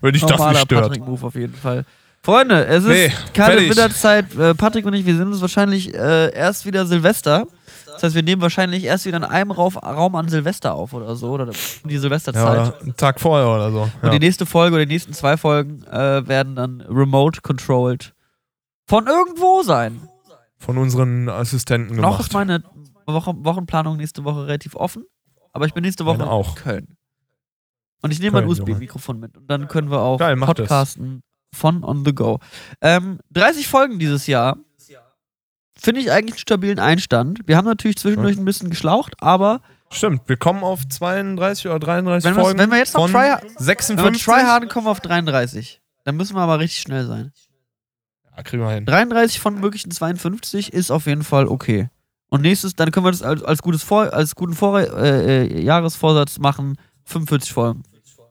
[0.00, 0.82] Wenn dich das normaler nicht stört.
[0.84, 1.84] Patrick-Move auf jeden Fall.
[2.24, 3.68] Freunde, es ist Nee, keine fertig.
[3.70, 4.34] Winterzeit.
[4.36, 7.46] Äh, Patrick und ich, wir sind uns wahrscheinlich äh, erst wieder Silvester.
[7.86, 11.30] Das heißt, wir nehmen wahrscheinlich erst wieder in einem Raum an Silvester auf oder so.
[11.32, 11.46] Oder
[11.84, 12.42] die Ja, Silvesterzeit.
[12.44, 13.82] oder einen Tag vorher oder so.
[13.82, 14.10] Und Ja.
[14.10, 18.14] die nächste Folge oder die nächsten zwei Folgen äh, werden dann remote controlled
[18.86, 20.00] von irgendwo sein.
[20.58, 22.20] Von unseren Assistenten Noch gemacht.
[22.20, 22.62] ist meine
[23.06, 25.04] Woche, Wochenplanung nächste Woche relativ offen,
[25.52, 26.96] aber ich bin nächste Woche in Köln.
[28.02, 28.48] Und ich nehme mein.
[28.48, 30.68] USB-Mikrofon mit und dann können wir auch Geil, mach das.
[30.68, 31.22] podcasten
[31.54, 32.38] von on the go.
[32.80, 34.56] Ähm, 30 Folgen dieses Jahr.
[35.74, 37.40] Finde ich eigentlich einen stabilen Einstand.
[37.46, 42.24] Wir haben natürlich zwischendurch ein bisschen geschlaucht, aber Stimmt, wir kommen auf 32 oder 33
[42.28, 42.58] Wenn Folgen.
[42.58, 44.22] wenn wir jetzt noch try- wenn wir 56.
[44.24, 45.80] tryharden, kommen wir auf 33.
[46.04, 47.32] Dann müssen wir aber richtig schnell sein.
[48.36, 48.86] Ja, kriegen wir hin.
[48.86, 51.88] 33 von möglichen 52 ist auf jeden Fall okay.
[52.32, 55.62] Und nächstes, dann können wir das als, als, gutes Vor, als guten Vor, äh, äh,
[55.62, 56.78] Jahresvorsatz machen.
[57.04, 57.82] 45 Folgen.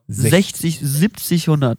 [0.07, 1.77] 60, 70, 100.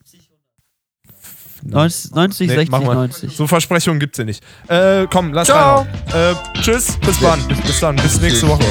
[1.64, 2.94] 90, 90 Nee, 60, machen wir.
[2.94, 3.36] 90.
[3.36, 4.44] So Versprechungen gibt's hier nicht.
[4.68, 5.84] Äh, komm, lass Ciao.
[6.12, 7.40] Äh, tschüss, bis wann?
[7.66, 8.66] Bis dann, bis nächste Woche.